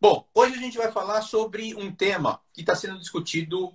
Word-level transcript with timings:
Bom, 0.00 0.24
hoje 0.32 0.54
a 0.54 0.58
gente 0.58 0.78
vai 0.78 0.92
falar 0.92 1.22
sobre 1.22 1.74
um 1.74 1.92
tema 1.92 2.40
que 2.52 2.60
está 2.60 2.72
sendo 2.76 3.00
discutido 3.00 3.74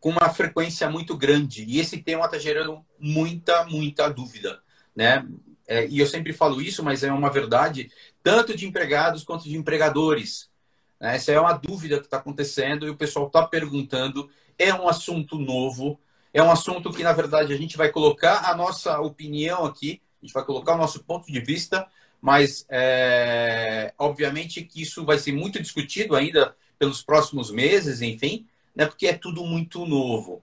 com 0.00 0.08
uma 0.08 0.30
frequência 0.30 0.88
muito 0.88 1.14
grande. 1.14 1.62
E 1.64 1.78
esse 1.78 1.98
tema 1.98 2.24
está 2.24 2.38
gerando 2.38 2.82
muita, 2.98 3.62
muita 3.66 4.08
dúvida. 4.08 4.62
Né? 4.96 5.28
É, 5.66 5.86
e 5.86 5.98
eu 5.98 6.06
sempre 6.06 6.32
falo 6.32 6.62
isso, 6.62 6.82
mas 6.82 7.04
é 7.04 7.12
uma 7.12 7.28
verdade, 7.30 7.92
tanto 8.22 8.56
de 8.56 8.66
empregados 8.66 9.24
quanto 9.24 9.44
de 9.44 9.54
empregadores. 9.54 10.50
Né? 10.98 11.16
Essa 11.16 11.32
é 11.32 11.38
uma 11.38 11.52
dúvida 11.52 11.98
que 11.98 12.06
está 12.06 12.16
acontecendo 12.16 12.86
e 12.86 12.90
o 12.90 12.96
pessoal 12.96 13.26
está 13.26 13.46
perguntando. 13.46 14.30
É 14.58 14.72
um 14.72 14.88
assunto 14.88 15.38
novo, 15.38 16.00
é 16.32 16.42
um 16.42 16.50
assunto 16.50 16.90
que, 16.90 17.02
na 17.02 17.12
verdade, 17.12 17.52
a 17.52 17.58
gente 17.58 17.76
vai 17.76 17.90
colocar 17.90 18.50
a 18.50 18.56
nossa 18.56 18.98
opinião 19.02 19.66
aqui, 19.66 20.00
a 20.22 20.24
gente 20.24 20.32
vai 20.32 20.46
colocar 20.46 20.76
o 20.76 20.78
nosso 20.78 21.04
ponto 21.04 21.30
de 21.30 21.40
vista, 21.40 21.86
mas 22.22 22.64
é, 22.70 23.92
obviamente 23.98 24.62
que 24.62 24.80
isso 24.80 25.04
vai 25.04 25.18
ser 25.18 25.32
muito 25.32 25.60
discutido 25.60 26.14
ainda 26.14 26.56
pelos 26.78 27.02
próximos 27.02 27.50
meses, 27.50 28.00
enfim, 28.00 28.46
né, 28.74 28.86
porque 28.86 29.08
é 29.08 29.12
tudo 29.12 29.44
muito 29.44 29.84
novo. 29.84 30.40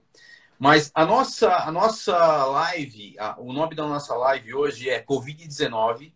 Mas 0.58 0.90
a 0.94 1.06
nossa, 1.06 1.56
a 1.56 1.72
nossa 1.72 2.44
live, 2.44 3.16
a, 3.18 3.40
o 3.40 3.50
nome 3.50 3.74
da 3.74 3.86
nossa 3.86 4.14
live 4.14 4.54
hoje 4.54 4.90
é 4.90 5.02
Covid-19, 5.02 6.12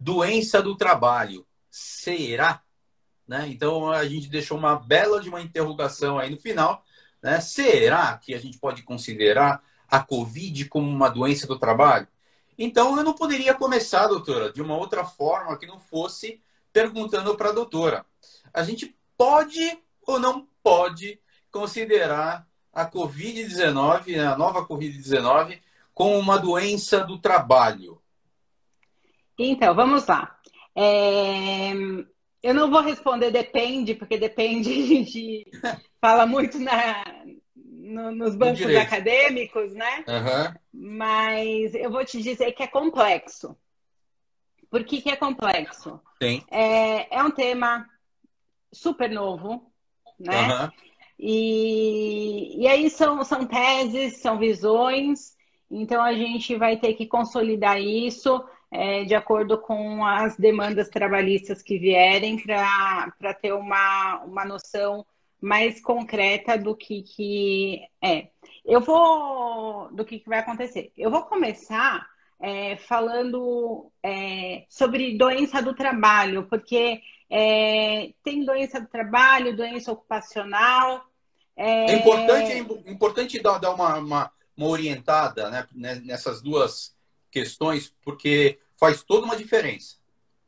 doença 0.00 0.62
do 0.62 0.74
trabalho. 0.74 1.46
Será? 1.70 2.62
Né? 3.28 3.48
Então 3.48 3.92
a 3.92 4.06
gente 4.08 4.28
deixou 4.28 4.56
uma 4.56 4.76
bela 4.76 5.20
de 5.20 5.28
uma 5.28 5.42
interrogação 5.42 6.18
aí 6.18 6.30
no 6.30 6.40
final, 6.40 6.82
né? 7.22 7.38
Será 7.40 8.16
que 8.16 8.34
a 8.34 8.38
gente 8.38 8.58
pode 8.58 8.82
considerar 8.82 9.62
a 9.88 10.00
Covid 10.00 10.64
como 10.66 10.88
uma 10.88 11.10
doença 11.10 11.46
do 11.46 11.58
trabalho? 11.58 12.08
Então, 12.64 12.96
eu 12.96 13.02
não 13.02 13.12
poderia 13.12 13.54
começar, 13.54 14.06
doutora, 14.06 14.52
de 14.52 14.62
uma 14.62 14.76
outra 14.76 15.04
forma 15.04 15.58
que 15.58 15.66
não 15.66 15.80
fosse 15.80 16.40
perguntando 16.72 17.36
para 17.36 17.48
a 17.48 17.52
doutora. 17.52 18.06
A 18.54 18.62
gente 18.62 18.96
pode 19.18 19.80
ou 20.06 20.20
não 20.20 20.46
pode 20.62 21.20
considerar 21.50 22.46
a 22.72 22.88
Covid-19, 22.88 24.16
a 24.16 24.38
nova 24.38 24.64
Covid-19, 24.64 25.60
como 25.92 26.16
uma 26.16 26.38
doença 26.38 27.00
do 27.00 27.18
trabalho? 27.18 28.00
Então, 29.36 29.74
vamos 29.74 30.06
lá. 30.06 30.38
É... 30.76 31.72
Eu 32.40 32.54
não 32.54 32.70
vou 32.70 32.80
responder 32.80 33.32
depende, 33.32 33.96
porque 33.96 34.16
depende, 34.16 34.70
a 34.70 34.86
gente 34.86 35.50
fala 36.00 36.26
muito 36.26 36.60
na, 36.60 37.02
no, 37.92 38.10
nos 38.10 38.34
bancos 38.34 38.74
acadêmicos, 38.74 39.72
né? 39.74 40.04
Uhum. 40.08 40.54
Mas 40.72 41.74
eu 41.74 41.90
vou 41.90 42.04
te 42.04 42.20
dizer 42.22 42.52
que 42.52 42.62
é 42.62 42.66
complexo. 42.66 43.56
Por 44.70 44.84
que, 44.84 45.02
que 45.02 45.10
é 45.10 45.16
complexo? 45.16 46.00
É, 46.50 47.18
é 47.18 47.22
um 47.22 47.30
tema 47.30 47.86
super 48.72 49.10
novo, 49.10 49.70
né? 50.18 50.64
Uhum. 50.64 50.70
E, 51.18 52.62
e 52.62 52.66
aí 52.66 52.90
são, 52.90 53.22
são 53.22 53.46
teses, 53.46 54.16
são 54.20 54.38
visões, 54.38 55.36
então 55.70 56.02
a 56.02 56.12
gente 56.14 56.56
vai 56.56 56.76
ter 56.76 56.94
que 56.94 57.06
consolidar 57.06 57.80
isso 57.80 58.42
é, 58.72 59.04
de 59.04 59.14
acordo 59.14 59.58
com 59.58 60.04
as 60.04 60.36
demandas 60.36 60.88
trabalhistas 60.88 61.62
que 61.62 61.78
vierem 61.78 62.42
para 62.42 63.34
ter 63.34 63.52
uma, 63.52 64.22
uma 64.24 64.44
noção 64.44 65.04
mais 65.42 65.80
concreta 65.80 66.56
do 66.56 66.76
que, 66.76 67.02
que 67.02 67.82
é. 68.00 68.28
Eu 68.64 68.80
vou. 68.80 69.90
do 69.92 70.04
que, 70.04 70.20
que 70.20 70.28
vai 70.28 70.38
acontecer. 70.38 70.92
Eu 70.96 71.10
vou 71.10 71.24
começar 71.24 72.06
é, 72.40 72.76
falando 72.76 73.90
é, 74.02 74.64
sobre 74.68 75.18
doença 75.18 75.60
do 75.60 75.74
trabalho, 75.74 76.46
porque 76.48 77.00
é, 77.28 78.12
tem 78.22 78.44
doença 78.44 78.80
do 78.80 78.86
trabalho, 78.86 79.56
doença 79.56 79.90
ocupacional. 79.90 81.04
É, 81.56 81.90
é 81.90 81.96
importante, 81.96 82.52
é 82.52 82.90
importante 82.90 83.42
dar, 83.42 83.58
dar 83.58 83.74
uma, 83.74 83.96
uma, 83.98 84.32
uma 84.56 84.68
orientada 84.68 85.50
né, 85.50 85.66
nessas 86.04 86.40
duas 86.40 86.94
questões, 87.32 87.92
porque 88.04 88.60
faz 88.78 89.02
toda 89.02 89.26
uma 89.26 89.36
diferença. 89.36 90.01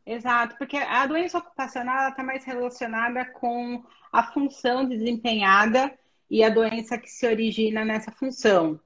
Exato, 0.07 0.57
porque 0.59 0.77
a 0.77 1.07
doença 1.07 1.39
ocupacional 1.39 2.11
está 2.11 2.23
mais 2.23 2.45
relacionada 2.45 3.25
com 3.25 3.83
a 4.13 4.23
função 4.23 4.87
desempenhada 4.87 5.97
e 6.31 6.45
a 6.45 6.51
doença 6.51 6.99
que 6.99 7.09
se 7.09 7.27
origina 7.27 7.85
nessa 7.85 8.13
função. 8.13 8.79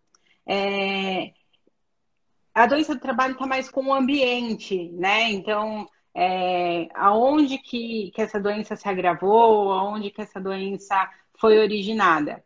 É... 0.46 1.32
A 2.54 2.66
doença 2.66 2.94
do 2.94 3.00
trabalho 3.00 3.32
está 3.32 3.46
mais 3.46 3.68
com 3.68 3.86
o 3.86 3.94
ambiente, 3.94 4.90
né? 4.92 5.30
Então, 5.30 5.88
é... 6.14 6.88
aonde 6.94 7.58
que, 7.58 8.12
que 8.14 8.22
essa 8.22 8.40
doença 8.40 8.76
se 8.76 8.88
agravou, 8.88 9.72
aonde 9.72 10.10
que 10.10 10.22
essa 10.22 10.40
doença 10.40 11.10
foi 11.36 11.58
originada. 11.58 12.44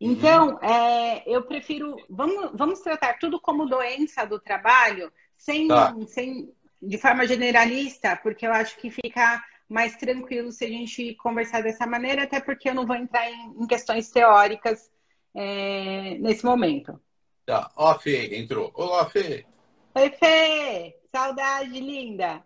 Então, 0.00 0.50
uhum. 0.50 0.58
é, 0.62 1.22
eu 1.26 1.42
prefiro. 1.42 1.96
Vamos, 2.08 2.50
vamos 2.54 2.80
tratar 2.80 3.18
tudo 3.18 3.40
como 3.40 3.66
doença 3.66 4.24
do 4.24 4.38
trabalho, 4.38 5.12
sem, 5.36 5.66
tá. 5.66 5.92
sem 6.06 6.52
de 6.80 6.98
forma 6.98 7.26
generalista, 7.26 8.18
porque 8.22 8.46
eu 8.46 8.52
acho 8.52 8.76
que 8.76 8.90
fica 8.90 9.42
mais 9.68 9.96
tranquilo 9.96 10.50
se 10.50 10.64
a 10.64 10.68
gente 10.68 11.14
conversar 11.16 11.62
dessa 11.62 11.86
maneira, 11.86 12.24
até 12.24 12.40
porque 12.40 12.70
eu 12.70 12.74
não 12.74 12.86
vou 12.86 12.96
entrar 12.96 13.30
em, 13.30 13.54
em 13.60 13.66
questões 13.66 14.10
teóricas 14.10 14.90
é, 15.34 16.16
nesse 16.18 16.44
momento. 16.44 16.98
Tá. 17.44 17.70
Ó, 17.76 17.98
Fê 17.98 18.38
entrou. 18.38 18.70
Olá, 18.74 19.06
Fê. 19.06 19.44
Oi, 19.94 20.10
Fê. 20.10 20.96
Saudade, 21.10 21.80
linda. 21.80 22.42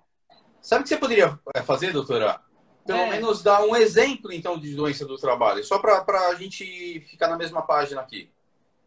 Sabe 0.61 0.81
o 0.81 0.83
que 0.85 0.89
você 0.89 0.97
poderia 0.97 1.39
é, 1.55 1.63
fazer, 1.63 1.93
doutora? 1.93 2.41
Pelo 2.87 2.99
é. 3.01 3.11
menos 3.11 3.43
dar 3.43 3.63
um 3.65 3.75
exemplo, 3.77 4.33
então, 4.33 4.59
de 4.59 4.75
doença 4.75 5.05
do 5.05 5.17
trabalho, 5.17 5.63
só 5.65 5.79
para 5.79 6.29
a 6.29 6.35
gente 6.35 7.01
ficar 7.11 7.29
na 7.29 7.37
mesma 7.37 7.63
página 7.63 8.01
aqui. 8.01 8.31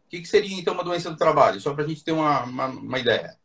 O 0.06 0.08
que, 0.08 0.20
que, 0.20 0.28
seria, 0.28 0.58
então, 0.58 0.74
uma 0.74 0.84
doença 0.84 1.10
do 1.10 1.16
trabalho? 1.16 1.60
Só 1.60 1.74
para 1.74 1.84
a 1.84 1.88
gente 1.88 2.04
ter 2.04 2.12
uma, 2.12 2.44
uma, 2.44 2.66
uma 2.66 2.98
ideia. 2.98 3.36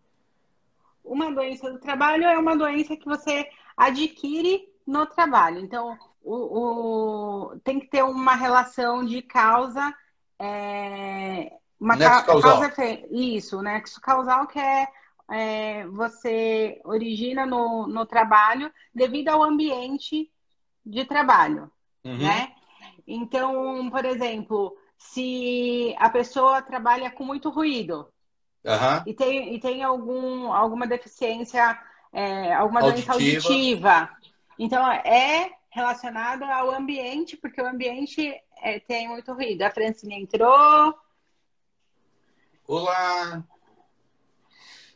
Uma 1.04 1.32
doença 1.32 1.72
do 1.72 1.80
trabalho 1.80 2.24
é 2.24 2.38
uma 2.38 2.56
doença 2.56 2.96
que 2.96 3.06
você 3.06 3.48
adquire 3.76 4.70
no 4.86 5.06
trabalho. 5.06 5.60
Então, 5.60 5.98
o, 6.24 6.36
o 7.54 7.60
tem 7.64 7.80
que 7.80 7.88
ter 7.88 8.04
uma 8.04 8.36
relação 8.36 9.04
de 9.06 9.22
causa. 9.22 9.94
É, 10.40 11.52
uma 11.80 11.96
nexo 11.96 12.26
causal. 12.26 12.60
causa. 12.60 13.00
Isso, 13.10 13.62
nexo 13.62 14.02
causal, 14.02 14.48
que 14.48 14.60
é, 14.60 14.88
é, 15.32 15.88
você 15.88 16.80
origina 16.84 17.46
no, 17.46 17.88
no 17.88 18.06
trabalho 18.06 18.72
devido 18.94 19.30
ao 19.30 19.44
ambiente 19.44 20.30
de 20.86 21.06
trabalho. 21.06 21.72
Uhum. 22.04 22.18
Né? 22.18 22.54
Então, 23.08 23.90
por 23.90 24.06
exemplo, 24.06 24.76
se 24.98 25.96
a 25.98 26.10
pessoa 26.10 26.62
trabalha 26.62 27.10
com 27.12 27.24
muito 27.24 27.50
ruído, 27.50 28.08
Uhum. 28.64 29.04
E, 29.06 29.14
tem, 29.14 29.56
e 29.56 29.60
tem 29.60 29.84
algum, 29.84 30.52
alguma 30.54 30.86
deficiência, 30.86 31.80
é, 32.14 32.54
alguma 32.54 32.82
auditiva. 32.82 33.14
doença 33.14 33.48
auditiva. 33.48 34.10
Então, 34.60 34.92
é 34.92 35.52
relacionado 35.70 36.44
ao 36.44 36.72
ambiente, 36.72 37.38
porque 37.38 37.62
o 37.62 37.68
ambiente 37.68 38.34
é, 38.62 38.80
tem 38.80 39.08
muito 39.08 39.34
ruído. 39.34 39.64
A 39.64 39.72
Francine 39.72 40.22
entrou. 40.22 40.96
Olá! 42.68 43.44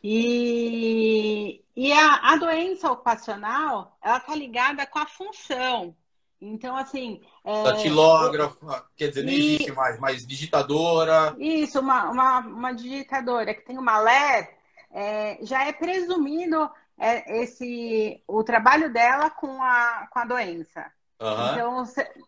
E, 0.02 1.64
e 1.74 1.92
a, 1.92 2.32
a 2.32 2.36
doença 2.36 2.92
ocupacional, 2.92 3.98
ela 4.00 4.18
está 4.18 4.34
ligada 4.36 4.86
com 4.86 5.00
a 5.00 5.06
função. 5.06 5.96
Então, 6.40 6.76
assim. 6.76 7.20
É... 7.44 7.64
Datilógrafa, 7.64 8.84
quer 8.96 9.08
dizer, 9.08 9.24
nem 9.24 9.34
e... 9.34 9.54
existe 9.54 9.72
mais, 9.72 9.98
mas 9.98 10.26
digitadora. 10.26 11.34
Isso, 11.38 11.80
uma, 11.80 12.10
uma, 12.10 12.38
uma 12.40 12.72
digitadora 12.72 13.54
que 13.54 13.64
tem 13.64 13.78
uma 13.78 13.98
LED, 13.98 14.48
é, 14.92 15.38
já 15.42 15.66
é 15.66 15.72
presumido 15.72 16.70
é, 16.98 17.42
esse, 17.42 18.22
o 18.26 18.42
trabalho 18.44 18.92
dela 18.92 19.30
com 19.30 19.62
a, 19.62 20.08
com 20.10 20.18
a 20.18 20.24
doença. 20.24 20.84
Uhum. 21.20 21.52
Então, 21.52 21.84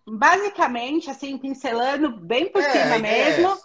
basicamente, 0.06 1.10
assim, 1.10 1.36
pincelando 1.36 2.10
bem 2.10 2.50
por 2.50 2.62
é, 2.62 2.70
cima 2.70 2.94
é 2.94 2.98
mesmo, 2.98 3.58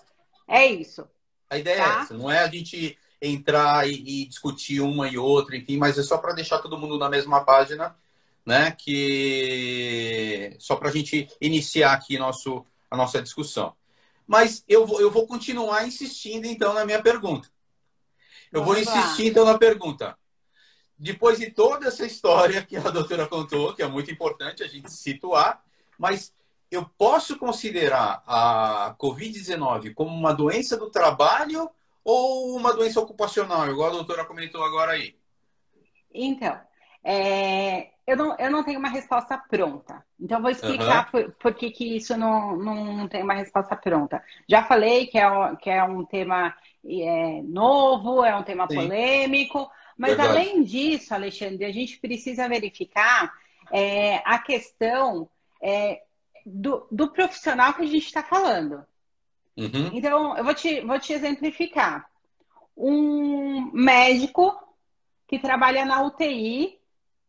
é, 0.48 0.66
isso. 0.66 1.08
A 1.50 1.58
ideia 1.58 1.76
é 1.76 1.78
tá? 1.78 2.00
é 2.00 2.02
essa, 2.02 2.14
não 2.14 2.30
é 2.30 2.40
a 2.40 2.48
gente 2.48 2.98
entrar 3.22 3.88
e, 3.88 4.24
e 4.24 4.26
discutir 4.28 4.82
uma 4.82 5.08
e 5.08 5.18
outra, 5.18 5.56
enfim, 5.56 5.78
mas 5.78 5.98
é 5.98 6.04
só 6.04 6.18
para 6.18 6.34
deixar 6.34 6.60
todo 6.60 6.78
mundo 6.78 6.98
na 6.98 7.10
mesma 7.10 7.46
página 7.46 7.96
né? 8.46 8.72
Que 8.72 10.56
só 10.60 10.76
para 10.76 10.90
a 10.90 10.92
gente 10.92 11.28
iniciar 11.40 11.94
aqui 11.94 12.18
nosso, 12.18 12.66
a 12.90 12.98
nossa 12.98 13.22
discussão. 13.22 13.76
Mas 14.26 14.64
eu 14.68 14.86
vou, 14.86 15.02
eu 15.02 15.12
vou 15.12 15.28
continuar 15.28 15.88
insistindo 15.88 16.46
então 16.46 16.74
na 16.74 16.86
minha 16.86 17.02
pergunta. 17.02 17.50
Eu 18.52 18.64
Vamos 18.64 18.76
vou 18.76 18.84
insistir 18.84 19.24
lá. 19.24 19.30
então 19.30 19.46
na 19.46 19.58
pergunta. 19.58 20.18
Depois 20.98 21.40
de 21.40 21.52
toda 21.52 21.88
essa 21.88 22.06
história 22.06 22.64
que 22.64 22.78
a 22.78 22.90
doutora 22.90 23.28
contou, 23.28 23.74
que 23.74 23.82
é 23.82 23.88
muito 23.88 24.12
importante 24.12 24.64
a 24.64 24.68
gente 24.68 24.92
situar, 24.92 25.62
mas 25.98 26.34
eu 26.72 26.86
posso 26.98 27.38
considerar 27.38 28.24
a 28.26 28.96
Covid-19 29.00 29.94
como 29.94 30.16
uma 30.16 30.34
doença 30.34 30.78
do 30.78 30.90
trabalho 30.90 31.70
ou 32.04 32.56
uma 32.56 32.74
doença 32.74 33.00
ocupacional, 33.00 33.70
igual 33.70 33.90
a 33.90 33.94
doutora 33.94 34.26
comentou 34.26 34.64
agora 34.64 34.94
aí? 34.94 35.16
Então, 36.14 36.60
é, 37.04 37.90
eu 38.06 38.18
não, 38.18 38.36
eu 38.38 38.52
não 38.52 38.64
tenho 38.64 38.80
uma 38.80 38.90
resposta 38.90 39.38
pronta. 39.38 40.06
Então, 40.20 40.42
vou 40.42 40.52
explicar 40.52 41.06
uhum. 41.06 41.12
por, 41.12 41.32
por 41.34 41.54
que, 41.54 41.72
que 41.72 41.96
isso 41.96 42.18
não, 42.18 42.58
não 42.58 43.08
tem 43.08 43.24
uma 43.24 43.34
resposta 43.34 43.76
pronta. 43.76 44.24
Já 44.48 44.64
falei 44.64 45.08
que 45.08 45.18
é, 45.18 45.56
que 45.56 45.70
é 45.70 45.84
um 45.84 46.06
tema 46.06 46.54
é, 46.86 47.42
novo, 47.44 48.24
é 48.24 48.36
um 48.36 48.44
tema 48.44 48.68
Sim. 48.70 48.76
polêmico, 48.76 49.70
mas 49.98 50.16
Verdade. 50.16 50.30
além 50.30 50.64
disso, 50.64 51.14
Alexandre, 51.14 51.66
a 51.66 51.72
gente 51.72 51.98
precisa 52.00 52.48
verificar 52.48 53.32
é, 53.72 54.22
a 54.26 54.38
questão 54.40 55.30
é, 55.62 56.02
do, 56.46 56.86
do, 56.92 57.10
profissional 57.10 57.74
que 57.74 57.84
a 57.84 57.88
gente 57.88 58.06
está 58.06 58.22
falando. 58.22 58.86
Uhum. 59.56 59.92
Então, 59.94 60.38
eu 60.38 60.44
vou 60.44 60.54
te, 60.54 60.82
vou 60.82 61.00
te 61.00 61.14
exemplificar. 61.14 62.10
Um 62.76 63.72
médico 63.72 64.58
que 65.28 65.40
trabalha 65.40 65.86
na 65.86 66.04
UTI 66.04 66.80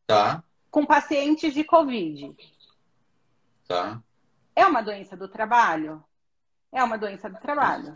tá. 0.06 0.42
com 0.70 0.84
pacientes 0.84 1.54
de 1.54 1.64
Covid. 1.64 2.34
Tá. 3.66 4.02
É 4.54 4.66
uma 4.66 4.82
doença 4.82 5.16
do 5.16 5.28
trabalho? 5.28 6.02
É 6.72 6.82
uma 6.82 6.98
doença 6.98 7.28
do 7.28 7.38
trabalho. 7.40 7.94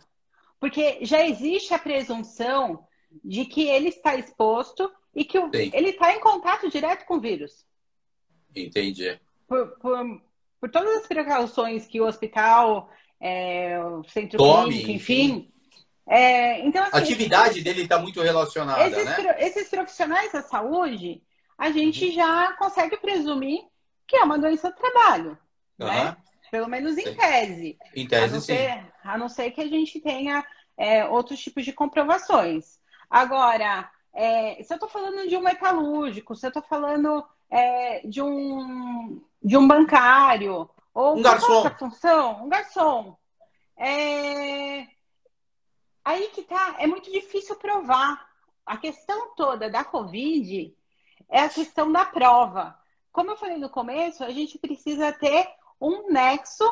Porque 0.60 1.04
já 1.04 1.24
existe 1.24 1.72
a 1.72 1.78
presunção 1.78 2.86
de 3.24 3.44
que 3.44 3.68
ele 3.68 3.88
está 3.88 4.16
exposto 4.16 4.90
e 5.14 5.24
que 5.24 5.38
o, 5.38 5.50
ele 5.52 5.90
está 5.90 6.14
em 6.14 6.20
contato 6.20 6.70
direto 6.70 7.04
com 7.06 7.14
o 7.14 7.20
vírus. 7.20 7.64
Entendi. 8.54 9.18
Por, 9.46 9.68
por, 9.78 10.22
por 10.60 10.70
todas 10.70 11.00
as 11.00 11.06
precauções 11.06 11.86
que 11.86 12.00
o 12.00 12.06
hospital, 12.06 12.90
é, 13.20 13.78
o 13.80 14.04
centro 14.04 14.38
Tome, 14.38 14.70
clínico, 14.70 14.90
enfim. 14.90 15.24
enfim. 15.24 15.52
É, 16.06 16.60
então, 16.66 16.82
assim, 16.84 16.96
a 16.96 16.98
atividade 16.98 17.60
dele 17.60 17.82
está 17.82 17.98
muito 17.98 18.22
relacionada, 18.22 18.88
esses, 18.88 19.04
né? 19.04 19.36
Esses 19.40 19.68
profissionais 19.68 20.32
da 20.32 20.40
saúde, 20.40 21.22
a 21.58 21.70
gente 21.72 22.06
uhum. 22.06 22.12
já 22.12 22.52
consegue 22.52 22.96
presumir 22.96 23.66
que 24.06 24.16
é 24.16 24.22
uma 24.22 24.38
doença 24.38 24.70
do 24.70 24.76
trabalho, 24.76 25.36
uhum. 25.78 25.86
né? 25.86 26.16
Pelo 26.50 26.68
menos 26.68 26.96
em 26.96 27.14
tese. 27.14 27.78
Em 27.94 28.06
tese, 28.06 28.36
a 28.36 28.40
sim. 28.40 28.46
Ser, 28.46 28.86
a 29.04 29.18
não 29.18 29.28
ser 29.28 29.50
que 29.50 29.60
a 29.60 29.66
gente 29.66 30.00
tenha 30.00 30.46
é, 30.78 31.04
outros 31.04 31.38
tipos 31.40 31.64
de 31.64 31.74
comprovações. 31.74 32.78
Agora, 33.10 33.90
é, 34.14 34.62
se 34.62 34.72
eu 34.72 34.76
estou 34.76 34.88
falando 34.88 35.28
de 35.28 35.36
um 35.36 35.42
metalúrgico, 35.42 36.34
se 36.34 36.46
eu 36.46 36.48
estou 36.48 36.62
falando 36.62 37.22
é, 37.50 38.06
de, 38.06 38.22
um, 38.22 39.22
de 39.42 39.58
um 39.58 39.68
bancário, 39.68 40.70
ou 40.98 41.16
um 41.16 41.22
garçom. 41.22 41.70
função, 41.78 42.44
um 42.44 42.48
garçom. 42.48 43.16
É... 43.76 44.86
Aí 46.04 46.26
que 46.34 46.42
tá, 46.42 46.74
é 46.78 46.86
muito 46.86 47.12
difícil 47.12 47.54
provar. 47.56 48.26
A 48.66 48.76
questão 48.76 49.34
toda 49.34 49.70
da 49.70 49.82
Covid 49.84 50.76
é 51.30 51.40
a 51.40 51.48
questão 51.48 51.90
da 51.90 52.04
prova. 52.04 52.76
Como 53.12 53.30
eu 53.30 53.36
falei 53.36 53.58
no 53.58 53.68
começo, 53.68 54.24
a 54.24 54.30
gente 54.30 54.58
precisa 54.58 55.12
ter 55.12 55.48
um 55.80 56.10
nexo 56.10 56.64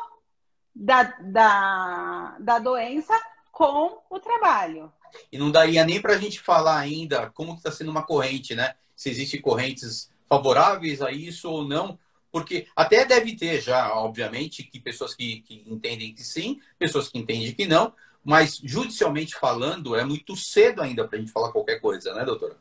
da, 0.75 1.03
da, 1.03 2.37
da 2.39 2.59
doença 2.59 3.15
com 3.53 3.99
o 4.11 4.21
trabalho. 4.21 4.93
E 5.33 5.39
não 5.39 5.51
daria 5.51 5.85
nem 5.85 6.01
para 6.01 6.15
a 6.15 6.19
gente 6.19 6.41
falar 6.41 6.79
ainda 6.79 7.31
como 7.31 7.55
está 7.55 7.71
sendo 7.71 7.91
uma 7.91 8.03
corrente, 8.03 8.55
né? 8.55 8.75
Se 8.95 9.09
existem 9.09 9.41
correntes 9.41 10.11
favoráveis 10.29 11.01
a 11.01 11.11
isso 11.11 11.51
ou 11.51 11.67
não, 11.67 11.99
porque 12.31 12.67
até 12.77 13.05
deve 13.05 13.35
ter 13.35 13.63
já, 13.63 13.95
obviamente, 13.95 14.63
que 14.63 14.79
pessoas 14.79 15.15
que, 15.15 15.41
que 15.41 15.65
entendem 15.67 16.13
que 16.15 16.23
sim, 16.23 16.61
pessoas 16.79 17.09
que 17.09 17.19
entendem 17.19 17.55
que 17.55 17.67
não, 17.67 17.95
mas 18.23 18.61
judicialmente 18.63 19.35
falando, 19.37 19.97
é 19.97 20.05
muito 20.05 20.37
cedo 20.37 20.83
ainda 20.83 21.07
para 21.07 21.17
a 21.17 21.21
gente 21.21 21.33
falar 21.33 21.53
qualquer 21.53 21.81
coisa, 21.81 22.13
né, 22.13 22.25
doutora? 22.25 22.59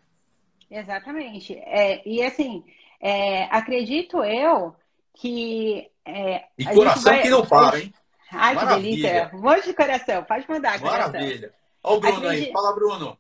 Exatamente. 0.70 1.54
É, 1.58 2.08
e 2.08 2.24
assim, 2.24 2.64
é, 3.00 3.44
acredito 3.46 4.24
eu 4.24 4.76
que. 5.14 5.90
É, 6.06 6.46
e 6.58 6.66
coração 6.66 7.14
vai... 7.14 7.22
que 7.22 7.30
não 7.30 7.46
para, 7.46 7.80
hein? 7.80 7.94
Ai, 8.32 8.56
Maravilha. 8.56 8.80
que 8.80 9.02
delícia. 9.02 9.32
Um 9.34 9.42
monte 9.42 9.66
de 9.66 9.74
coração. 9.74 10.24
Pode 10.24 10.50
mandar, 10.50 10.80
coração. 10.80 11.14
Maravilha. 11.14 11.54
Olha 11.84 11.98
o 11.98 12.00
Bruno 12.00 12.18
Acredito... 12.18 12.48
aí. 12.48 12.52
Fala, 12.52 12.76
Bruno. 12.76 13.20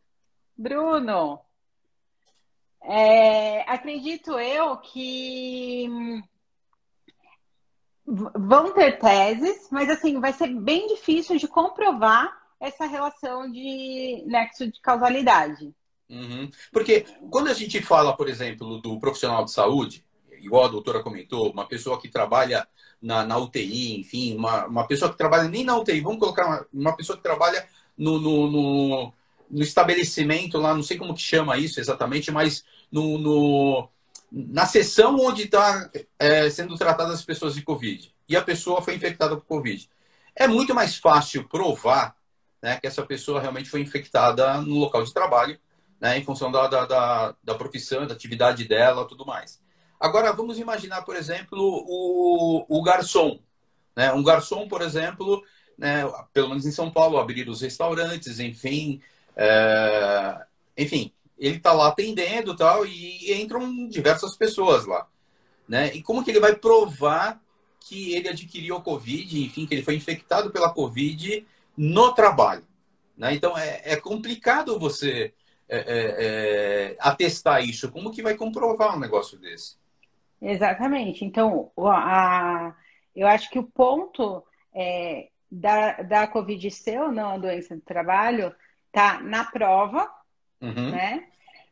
Bruno, 0.58 1.40
é, 2.82 3.62
acredito 3.70 4.40
eu 4.40 4.78
que 4.78 5.90
vão 8.06 8.72
ter 8.74 9.00
teses, 9.00 9.68
mas 9.72 9.90
assim, 9.90 10.20
vai 10.20 10.32
ser 10.34 10.48
bem 10.48 10.88
difícil 10.88 11.38
de 11.38 11.48
comprovar 11.48 12.32
essa 12.60 12.86
relação 12.86 13.52
de 13.52 14.24
nexo 14.28 14.72
de 14.72 14.80
causalidade. 14.80 15.74
Uhum. 16.10 16.50
Porque 16.72 17.06
quando 17.32 17.48
a 17.48 17.54
gente 17.54 17.82
fala, 17.82 18.16
por 18.16 18.30
exemplo, 18.30 18.80
do 18.80 19.00
profissional 19.00 19.44
de 19.44 19.52
saúde, 19.52 20.06
igual 20.40 20.66
a 20.66 20.70
doutora 20.70 21.02
comentou, 21.02 21.52
uma 21.52 21.66
pessoa 21.68 22.00
que 22.00 22.10
trabalha 22.10 22.68
na, 23.02 23.26
na 23.26 23.38
UTI, 23.38 24.00
enfim, 24.00 24.36
uma, 24.36 24.66
uma 24.66 24.88
pessoa 24.88 25.12
que 25.12 25.18
trabalha 25.18 25.50
nem 25.50 25.64
na 25.64 25.78
UTI, 25.78 26.02
vamos 26.02 26.20
colocar 26.20 26.46
uma, 26.46 26.68
uma 26.74 26.96
pessoa 26.96 27.18
que 27.18 27.24
trabalha 27.24 27.68
no, 27.98 28.20
no, 28.20 28.52
no, 28.52 29.14
no, 29.50 29.64
estabelecimento 29.64 30.58
lá, 30.58 30.74
não 30.74 30.84
sei 30.84 30.98
como 30.98 31.14
que 31.14 31.22
chama 31.22 31.58
isso 31.58 31.80
exatamente, 31.80 32.32
mas 32.32 32.64
no, 32.92 33.18
no 33.18 33.90
na 34.32 34.66
sessão 34.66 35.18
onde 35.20 35.44
está 35.44 35.90
é, 36.20 36.50
sendo 36.50 36.76
tratadas 36.78 37.16
as 37.16 37.26
pessoas 37.26 37.54
de 37.54 37.62
Covid 37.62 38.14
e 38.28 38.36
a 38.36 38.42
pessoa 38.42 38.82
foi 38.82 38.96
infectada 38.96 39.36
por 39.38 39.46
Covid. 39.46 39.90
É 40.36 40.48
muito 40.48 40.74
mais 40.76 40.98
fácil 40.98 41.48
provar 41.48 42.16
né, 42.62 42.78
que 42.80 42.88
essa 42.88 43.06
pessoa 43.06 43.40
realmente 43.40 43.70
foi 43.70 43.82
infectada 43.82 44.60
no 44.62 44.76
local 44.80 45.04
de 45.04 45.14
trabalho, 45.14 45.60
né, 46.06 46.20
em 46.20 46.24
função 46.24 46.52
da, 46.52 46.68
da, 46.68 46.86
da, 46.86 47.36
da 47.44 47.56
profissão, 47.56 48.06
da 48.06 48.14
atividade 48.14 48.64
dela 48.66 49.08
tudo 49.08 49.26
mais. 49.26 49.60
Agora, 50.00 50.32
vamos 50.32 50.60
imaginar, 50.60 51.02
por 51.02 51.16
exemplo, 51.16 51.58
o, 51.60 52.64
o 52.70 52.84
garçom. 52.84 53.40
Né? 53.96 54.14
Um 54.14 54.22
garçom, 54.22 54.68
por 54.68 54.84
exemplo, 54.84 55.44
né, 55.76 56.04
pelo 56.32 56.50
menos 56.50 56.64
em 56.64 56.72
São 56.72 56.92
Paulo, 56.92 57.18
abrir 57.18 57.50
os 57.50 57.62
restaurantes, 57.62 58.40
enfim. 58.40 59.02
É, 59.36 60.46
enfim, 60.78 61.12
ele 61.40 61.58
está 61.58 61.74
lá 61.74 61.88
atendendo 61.88 62.56
tal, 62.56 62.86
e 62.86 63.34
entram 63.42 63.88
diversas 63.88 64.38
pessoas 64.38 64.86
lá. 64.86 65.08
Né? 65.68 65.92
E 65.96 66.04
como 66.04 66.24
que 66.24 66.30
ele 66.30 66.40
vai 66.40 66.56
provar 66.56 67.42
que 67.80 68.14
ele 68.14 68.30
adquiriu 68.30 68.78
a 68.78 68.82
Covid, 68.82 69.44
enfim, 69.44 69.66
que 69.66 69.74
ele 69.74 69.84
foi 69.84 69.96
infectado 69.96 70.52
pela 70.52 70.72
Covid 70.72 71.44
no 71.76 72.14
trabalho? 72.14 72.68
Né? 73.18 73.34
Então, 73.34 73.58
é, 73.58 73.82
é 73.86 73.96
complicado 73.96 74.78
você 74.78 75.34
é, 75.68 75.78
é, 75.78 76.16
é, 76.20 76.98
atestar 77.00 77.64
isso. 77.64 77.92
Como 77.92 78.12
que 78.12 78.22
vai 78.22 78.36
comprovar 78.36 78.96
um 78.96 79.00
negócio 79.00 79.38
desse? 79.38 79.78
Exatamente. 80.42 81.26
Então, 81.26 81.72
a, 81.78 82.76
eu 83.16 83.28
acho 83.28 83.50
que 83.50 83.60
o 83.60 83.64
ponto 83.64 84.44
é, 84.74 85.30
da, 85.52 86.02
da 86.04 86.28
Covid 86.28 86.70
ser 86.70 87.00
ou 87.00 87.12
não 87.12 87.32
a 87.32 87.38
doença 87.38 87.76
do 87.76 87.82
trabalho 87.82 88.54
tá 88.92 89.20
na 89.22 89.44
prova, 89.46 90.10
uhum. 90.62 90.92
né? 90.92 91.28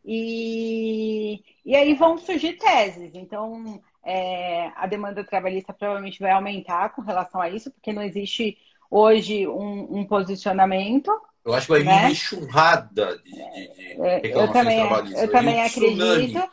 E, 0.06 1.44
e 1.66 1.76
aí 1.76 1.94
vão 1.94 2.18
surgir 2.18 2.54
teses. 2.54 3.12
Então, 3.14 3.82
é, 4.04 4.72
a 4.76 4.86
demanda 4.86 5.24
trabalhista 5.24 5.74
provavelmente 5.74 6.20
vai 6.20 6.32
aumentar 6.32 6.90
com 6.90 7.02
relação 7.02 7.40
a 7.40 7.50
isso, 7.50 7.72
porque 7.72 7.94
não 7.94 8.02
existe 8.02 8.58
hoje 8.92 9.48
um, 9.48 10.00
um 10.00 10.06
posicionamento. 10.06 11.12
Eu 11.46 11.54
acho 11.54 11.66
que 11.66 11.72
vai 11.74 11.82
vir 11.82 11.88
né? 11.88 12.00
uma 12.00 12.12
enxurrada 12.12 13.18
de, 13.18 13.32
de, 13.32 13.42
de 13.42 14.02
é, 14.02 14.22
eu 14.24 14.52
também, 14.52 14.80
eu 15.18 15.32
também 15.32 15.62
acredito. 15.62 16.50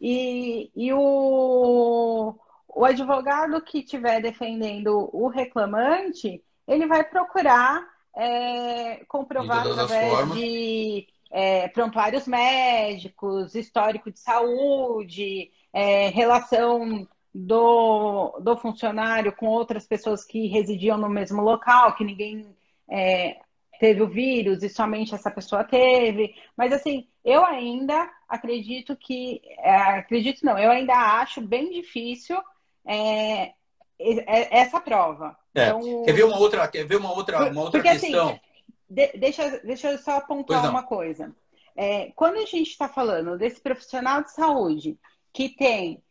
E, 0.00 0.70
e 0.74 0.92
o, 0.94 2.34
o 2.68 2.84
advogado 2.84 3.60
que 3.60 3.80
estiver 3.80 4.22
defendendo 4.22 5.10
o 5.12 5.28
reclamante, 5.28 6.42
ele 6.66 6.86
vai 6.86 7.04
procurar 7.04 7.86
é, 8.16 9.04
comprovar 9.06 9.66
através 9.66 10.32
de 10.32 11.06
é, 11.30 11.68
prontuários 11.68 12.26
médicos, 12.26 13.54
histórico 13.54 14.10
de 14.10 14.18
saúde, 14.18 15.50
é, 15.72 16.08
relação 16.08 17.06
do, 17.32 18.38
do 18.40 18.56
funcionário 18.56 19.32
com 19.36 19.46
outras 19.46 19.86
pessoas 19.86 20.24
que 20.24 20.48
residiam 20.48 20.98
no 20.98 21.08
mesmo 21.08 21.42
local, 21.42 21.94
que 21.94 22.04
ninguém 22.04 22.54
é, 22.90 23.38
teve 23.80 24.02
o 24.02 24.08
vírus 24.08 24.62
e 24.62 24.68
somente 24.68 25.14
essa 25.14 25.30
pessoa 25.30 25.64
teve. 25.64 26.34
Mas 26.54 26.70
assim, 26.70 27.08
eu 27.24 27.42
ainda 27.44 28.08
acredito 28.28 28.94
que. 28.94 29.40
É, 29.58 29.74
acredito 29.98 30.44
não, 30.44 30.58
eu 30.58 30.70
ainda 30.70 30.92
acho 30.94 31.40
bem 31.40 31.70
difícil 31.70 32.38
é, 32.86 33.54
essa 33.98 34.78
prova. 34.80 35.34
É. 35.54 35.68
Então, 35.68 36.04
quer 36.04 36.12
ver 36.12 36.24
uma 36.24 36.38
outra, 36.38 36.68
quer 36.68 36.84
ver 36.84 36.96
uma 36.96 37.12
outra, 37.12 37.50
uma 37.50 37.62
outra 37.62 37.80
porque, 37.80 37.88
assim, 37.88 38.08
questão? 38.08 38.28
Assim, 38.28 38.40
de, 38.88 39.06
deixa, 39.16 39.48
deixa 39.64 39.92
eu 39.92 39.98
só 39.98 40.18
apontar 40.18 40.68
uma 40.68 40.82
coisa. 40.82 41.34
É, 41.74 42.12
quando 42.14 42.36
a 42.36 42.44
gente 42.44 42.68
está 42.70 42.86
falando 42.86 43.38
desse 43.38 43.60
profissional 43.60 44.22
de 44.22 44.32
saúde 44.32 44.98
que 45.32 45.48
tem 45.48 46.02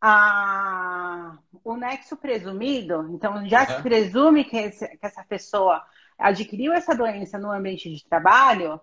a, 0.00 1.38
o 1.62 1.76
nexo 1.76 2.16
presumido, 2.16 3.08
então 3.12 3.48
já 3.48 3.60
uhum. 3.60 3.76
se 3.76 3.82
presume 3.82 4.44
que, 4.44 4.56
esse, 4.56 4.88
que, 4.88 5.06
essa 5.06 5.22
pessoa 5.22 5.84
adquiriu 6.18 6.72
essa 6.72 6.94
doença 6.94 7.38
no 7.38 7.50
ambiente 7.50 7.90
de 7.94 8.04
trabalho, 8.04 8.80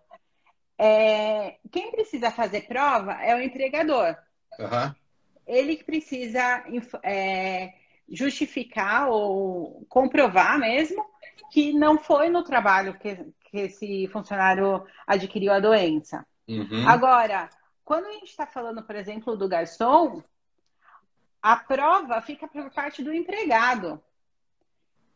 é, 0.77 1.57
quem 1.71 1.91
precisa 1.91 2.31
fazer 2.31 2.67
prova 2.67 3.13
é 3.21 3.35
o 3.35 3.41
empregador. 3.41 4.15
Uhum. 4.59 4.93
ele 5.47 5.75
que 5.75 5.83
precisa 5.83 6.63
é, 7.01 7.73
justificar 8.07 9.09
ou 9.09 9.83
comprovar 9.89 10.59
mesmo 10.59 11.03
que 11.51 11.73
não 11.73 11.97
foi 11.97 12.29
no 12.29 12.43
trabalho 12.43 12.97
que, 12.99 13.15
que 13.45 13.57
esse 13.57 14.07
funcionário 14.07 14.85
adquiriu 15.07 15.51
a 15.51 15.59
doença. 15.59 16.25
Uhum. 16.47 16.87
Agora, 16.87 17.49
quando 17.83 18.05
a 18.05 18.11
gente 18.11 18.29
está 18.29 18.45
falando, 18.45 18.83
por 18.83 18.95
exemplo, 18.95 19.35
do 19.35 19.47
garçom, 19.47 20.21
a 21.41 21.57
prova 21.57 22.21
fica 22.21 22.47
por 22.47 22.69
parte 22.71 23.03
do 23.03 23.13
empregado. 23.13 24.01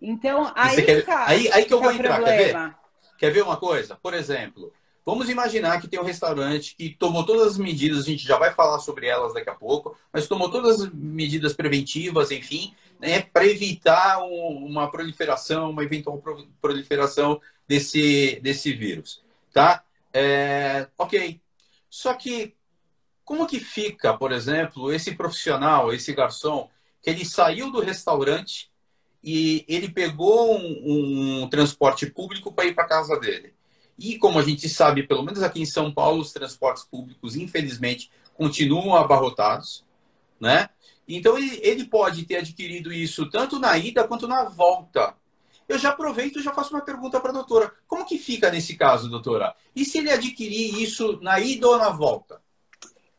Então, 0.02 0.52
aí, 0.56 0.84
quer... 0.84 1.06
tá, 1.06 1.26
aí, 1.28 1.52
aí 1.52 1.66
que 1.66 1.74
eu 1.74 1.82
vou 1.82 1.92
entrar, 1.92 2.24
quer 2.24 2.38
ver? 2.38 2.76
Quer 3.18 3.32
ver 3.32 3.44
uma 3.44 3.58
coisa? 3.58 3.96
Por 3.96 4.14
exemplo, 4.14 4.72
vamos 5.06 5.30
imaginar 5.30 5.82
que 5.82 5.88
tem 5.88 6.00
um 6.00 6.04
restaurante 6.04 6.76
que 6.76 6.90
tomou 6.90 7.26
todas 7.26 7.48
as 7.48 7.58
medidas, 7.58 8.00
a 8.00 8.06
gente 8.06 8.24
já 8.24 8.38
vai 8.38 8.54
falar 8.54 8.80
sobre 8.80 9.08
elas 9.08 9.34
daqui 9.34 9.50
a 9.50 9.56
pouco, 9.56 9.98
mas 10.14 10.28
tomou 10.28 10.52
todas 10.52 10.82
as 10.82 10.94
medidas 10.94 11.54
preventivas, 11.54 12.30
enfim, 12.30 12.76
né, 13.00 13.22
para 13.22 13.46
evitar 13.46 14.24
um, 14.24 14.66
uma 14.66 14.90
proliferação, 14.90 15.72
uma 15.72 15.84
eventual 15.84 16.22
proliferação 16.62 17.42
desse, 17.68 18.40
desse 18.42 18.74
vírus. 18.74 19.24
Tá? 19.52 19.84
É, 20.14 20.88
ok. 20.98 21.42
Só 21.90 22.14
que 22.14 22.56
como 23.26 23.48
que 23.48 23.60
fica, 23.60 24.18
por 24.18 24.32
exemplo, 24.32 24.92
esse 24.94 25.16
profissional, 25.16 25.92
esse 25.92 26.14
garçom, 26.14 26.70
que 27.02 27.10
ele 27.10 27.26
saiu 27.26 27.72
do 27.72 27.82
restaurante 27.82 28.72
e 29.30 29.66
ele 29.68 29.90
pegou 29.90 30.58
um, 30.58 31.42
um 31.44 31.50
transporte 31.50 32.06
público 32.06 32.50
para 32.50 32.64
ir 32.64 32.74
para 32.74 32.88
casa 32.88 33.20
dele. 33.20 33.54
E 34.00 34.18
como 34.18 34.40
a 34.40 34.42
gente 34.42 34.70
sabe, 34.70 35.04
pelo 35.04 35.22
menos 35.22 35.44
aqui 35.44 35.62
em 35.62 35.66
São 35.66 35.92
Paulo, 35.92 36.22
os 36.22 36.32
transportes 36.32 36.86
públicos, 36.86 37.36
infelizmente, 37.36 38.10
continuam 38.36 38.96
abarrotados, 38.96 39.84
né? 40.40 40.70
Então 41.06 41.38
ele, 41.38 41.60
ele 41.62 41.84
pode 41.84 42.24
ter 42.24 42.38
adquirido 42.38 42.94
isso 42.94 43.30
tanto 43.30 43.60
na 43.60 43.78
ida 43.78 44.08
quanto 44.08 44.30
na 44.30 44.46
volta. 44.46 45.14
Eu 45.68 45.78
já 45.78 45.90
aproveito 45.90 46.40
e 46.40 46.44
já 46.44 46.54
faço 46.54 46.74
uma 46.74 46.86
pergunta 46.86 47.20
para 47.20 47.32
a 47.32 47.34
doutora. 47.34 47.74
Como 47.86 48.06
que 48.06 48.18
fica 48.18 48.50
nesse 48.50 48.78
caso, 48.78 49.10
doutora? 49.10 49.54
E 49.76 49.84
se 49.84 49.98
ele 49.98 50.10
adquirir 50.10 50.82
isso 50.82 51.20
na 51.22 51.38
ida 51.38 51.68
ou 51.68 51.78
na 51.78 51.90
volta? 51.90 52.42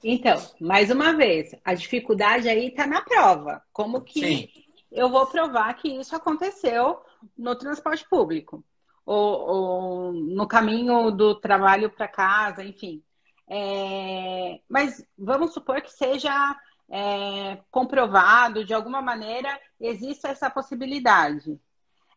Então, 0.02 0.40
mais 0.58 0.90
uma 0.90 1.12
vez, 1.12 1.54
a 1.62 1.74
dificuldade 1.74 2.48
aí 2.48 2.68
está 2.68 2.86
na 2.86 3.02
prova. 3.02 3.60
Como 3.74 4.00
que 4.00 4.20
Sim. 4.20 4.48
Eu 4.90 5.08
vou 5.08 5.26
provar 5.26 5.74
que 5.74 5.88
isso 5.88 6.14
aconteceu 6.14 7.00
no 7.36 7.56
transporte 7.56 8.06
público? 8.08 8.64
Ou, 9.04 9.40
ou 9.40 10.12
no 10.12 10.46
caminho 10.46 11.10
do 11.10 11.34
trabalho 11.34 11.90
para 11.90 12.06
casa, 12.08 12.62
enfim. 12.62 13.02
É... 13.48 14.60
Mas 14.68 15.04
vamos 15.16 15.54
supor 15.54 15.80
que 15.80 15.90
seja 15.90 16.56
é, 16.90 17.58
comprovado, 17.70 18.64
de 18.64 18.72
alguma 18.72 19.02
maneira, 19.02 19.58
existe 19.80 20.26
essa 20.26 20.48
possibilidade. 20.48 21.58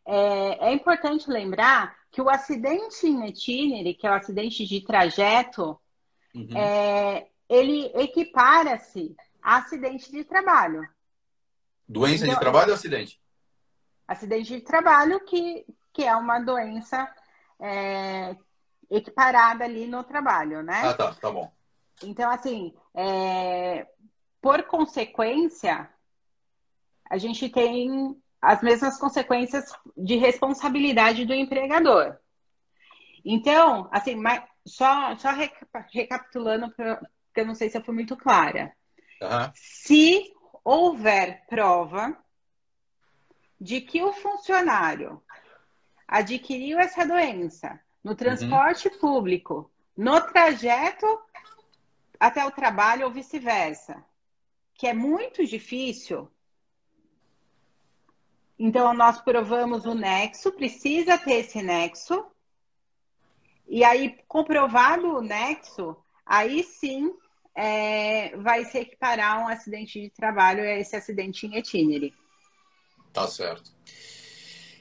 É, 0.05 0.69
é, 0.69 0.73
importante 0.73 1.29
lembrar 1.29 1.95
que 2.09 2.21
o 2.21 2.29
acidente 2.29 3.07
in 3.07 3.25
itinere, 3.25 3.93
que 3.93 4.07
é 4.07 4.09
o 4.09 4.15
acidente 4.15 4.65
de 4.65 4.81
trajeto, 4.81 5.79
uhum. 6.33 6.57
é, 6.57 7.27
ele 7.47 7.91
equipara-se 7.95 9.15
a 9.41 9.57
acidente 9.57 10.11
de 10.11 10.23
trabalho. 10.23 10.87
Doença 11.91 12.23
então, 12.23 12.35
de 12.35 12.39
trabalho 12.39 12.69
ou 12.69 12.75
acidente? 12.75 13.19
Acidente 14.07 14.55
de 14.55 14.61
trabalho, 14.61 15.19
que, 15.25 15.65
que 15.91 16.05
é 16.05 16.15
uma 16.15 16.39
doença 16.39 17.13
é, 17.59 18.33
equiparada 18.89 19.65
ali 19.65 19.87
no 19.87 20.01
trabalho, 20.01 20.63
né? 20.63 20.81
Ah, 20.85 20.93
tá, 20.93 21.13
tá 21.13 21.29
bom. 21.29 21.51
Então, 22.01 22.31
assim, 22.31 22.73
é, 22.95 23.85
por 24.41 24.63
consequência, 24.63 25.89
a 27.09 27.17
gente 27.17 27.49
tem 27.49 28.17
as 28.41 28.63
mesmas 28.63 28.97
consequências 28.97 29.65
de 29.97 30.15
responsabilidade 30.15 31.25
do 31.25 31.33
empregador. 31.33 32.15
Então, 33.25 33.89
assim, 33.91 34.15
só, 34.65 35.13
só 35.17 35.31
recapitulando, 35.93 36.71
porque 36.71 37.41
eu 37.41 37.45
não 37.45 37.53
sei 37.53 37.69
se 37.69 37.77
eu 37.77 37.83
fui 37.83 37.93
muito 37.93 38.15
clara. 38.15 38.71
Uhum. 39.21 39.51
Se 39.53 40.33
houver 40.63 41.45
prova 41.47 42.17
de 43.59 43.81
que 43.81 44.01
o 44.01 44.13
funcionário 44.13 45.21
adquiriu 46.07 46.79
essa 46.79 47.05
doença 47.05 47.79
no 48.03 48.15
transporte 48.15 48.87
uhum. 48.87 48.99
público, 48.99 49.71
no 49.95 50.19
trajeto 50.21 51.05
até 52.19 52.45
o 52.45 52.51
trabalho 52.51 53.05
ou 53.05 53.11
vice-versa, 53.11 54.03
que 54.73 54.87
é 54.87 54.93
muito 54.93 55.45
difícil. 55.45 56.27
Então, 58.57 58.93
nós 58.93 59.21
provamos 59.21 59.85
o 59.85 59.93
nexo, 59.95 60.51
precisa 60.51 61.17
ter 61.17 61.39
esse 61.39 61.61
nexo. 61.63 62.25
E 63.67 63.83
aí, 63.83 64.17
comprovado 64.27 65.17
o 65.17 65.21
nexo, 65.21 65.95
aí 66.25 66.63
sim 66.63 67.11
é, 67.55 68.35
vai 68.37 68.65
se 68.65 68.79
equiparar 68.79 69.41
um 69.41 69.47
acidente 69.47 69.99
de 69.99 70.09
trabalho 70.09 70.61
a 70.61 70.79
esse 70.79 70.95
acidente 70.95 71.45
em 71.45 71.57
itinere. 71.57 72.13
Tá 73.11 73.27
certo. 73.27 73.71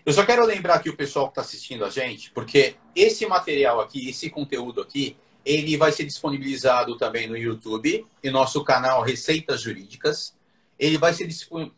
Eu 0.05 0.13
só 0.13 0.25
quero 0.25 0.45
lembrar 0.45 0.75
aqui 0.75 0.89
o 0.89 0.97
pessoal 0.97 1.27
que 1.27 1.33
está 1.33 1.43
assistindo 1.43 1.85
a 1.85 1.91
gente, 1.91 2.31
porque 2.31 2.77
esse 2.95 3.27
material 3.27 3.81
aqui, 3.81 4.09
esse 4.09 4.31
conteúdo 4.31 4.81
aqui, 4.81 5.17
ele 5.45 5.77
vai 5.77 5.93
ser 5.93 6.05
disponibilizado 6.05 6.97
também 6.97 7.27
no 7.27 7.37
YouTube 7.37 8.07
e 8.23 8.31
nosso 8.31 8.63
canal 8.65 9.03
Receitas 9.03 9.61
Jurídicas. 9.61 10.37
Ele 10.79 10.97
vai 10.97 11.13
ser 11.13 11.27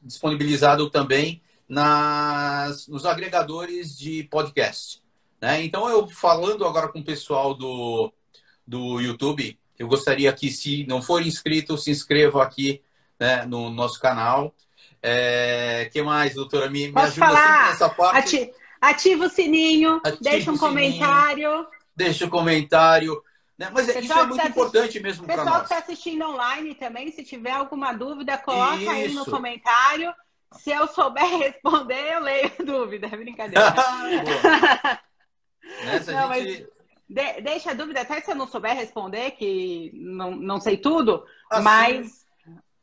disponibilizado 0.03 0.89
também 0.91 1.43
nas, 1.69 2.87
nos 2.87 3.05
agregadores 3.05 3.99
de 3.99 4.25
podcast. 4.25 5.03
Né? 5.41 5.65
Então, 5.65 5.89
eu 5.89 6.07
falando 6.07 6.65
agora 6.65 6.89
com 6.89 7.01
o 7.01 7.05
pessoal 7.05 7.55
do, 7.55 8.13
do 8.67 9.01
YouTube, 9.01 9.59
eu 9.83 9.89
gostaria 9.89 10.33
que, 10.33 10.49
se 10.49 10.87
não 10.87 11.03
for 11.03 11.27
inscrito, 11.27 11.77
se 11.77 11.91
inscreva 11.91 12.41
aqui 12.41 12.81
né, 13.19 13.45
no 13.45 13.69
nosso 13.69 14.01
canal. 14.01 14.55
É, 15.03 15.91
que 15.93 16.01
mais, 16.01 16.35
doutora? 16.35 16.71
Me, 16.71 16.93
me 16.93 17.01
ajuda 17.01 17.27
falar? 17.27 17.71
nessa 17.71 17.89
parte. 17.89 18.53
Ativa 18.81 19.27
o 19.27 19.29
sininho, 19.29 19.97
Ativa 20.05 20.19
deixa 20.21 20.53
um 20.53 20.57
comentário. 20.57 21.67
Deixa 21.97 22.25
o 22.25 22.29
um 22.29 22.31
comentário. 22.31 23.21
Né? 23.59 23.71
Mas 23.73 23.87
pessoal 23.87 24.03
isso 24.03 24.13
é 24.13 24.27
muito 24.27 24.43
tá 24.43 24.49
importante 24.49 25.01
mesmo 25.01 25.27
para 25.27 25.37
nós. 25.37 25.45
Pessoal 25.45 25.61
que 25.65 25.75
está 25.75 25.79
assistindo 25.79 26.25
online 26.25 26.75
também, 26.77 27.11
se 27.11 27.25
tiver 27.25 27.51
alguma 27.51 27.93
dúvida, 27.93 28.39
coloca 28.39 28.77
isso. 28.77 28.91
aí 28.91 29.13
no 29.13 29.25
comentário. 29.25 30.15
Se 30.59 30.71
eu 30.71 30.87
souber 30.87 31.27
responder, 31.39 32.15
eu 32.15 32.21
leio 32.21 32.53
a 32.57 32.63
dúvida. 32.63 33.09
É 33.09 33.17
brincadeira. 33.17 33.75
Nessa 35.85 36.13
não, 36.13 36.33
gente... 36.35 36.69
de, 37.13 37.41
deixa 37.43 37.71
a 37.71 37.75
dúvida, 37.75 38.01
até 38.01 38.21
se 38.21 38.31
eu 38.31 38.35
não 38.35 38.47
souber 38.47 38.75
responder, 38.75 39.33
que 39.33 39.91
não, 39.95 40.31
não 40.31 40.61
sei 40.61 40.77
tudo, 40.77 41.25
assim... 41.51 41.63
mas. 41.63 42.27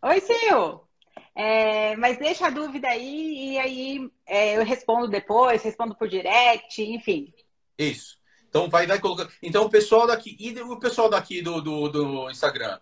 Oi, 0.01 0.21
Sil! 0.21 0.85
É, 1.35 1.95
mas 1.95 2.17
deixa 2.17 2.47
a 2.47 2.49
dúvida 2.49 2.87
aí 2.87 3.53
e 3.53 3.57
aí 3.57 4.11
é, 4.25 4.57
eu 4.57 4.63
respondo 4.63 5.07
depois, 5.07 5.63
respondo 5.63 5.95
por 5.95 6.07
direct, 6.07 6.81
enfim. 6.81 7.33
Isso. 7.77 8.17
Então 8.47 8.69
vai, 8.69 8.85
vai 8.85 8.99
colocando. 8.99 9.31
Então 9.41 9.63
o 9.63 9.69
pessoal 9.69 10.05
daqui 10.05 10.35
e 10.39 10.57
o 10.61 10.79
pessoal 10.79 11.09
daqui 11.09 11.41
do, 11.41 11.61
do, 11.61 11.89
do 11.89 12.29
Instagram. 12.29 12.79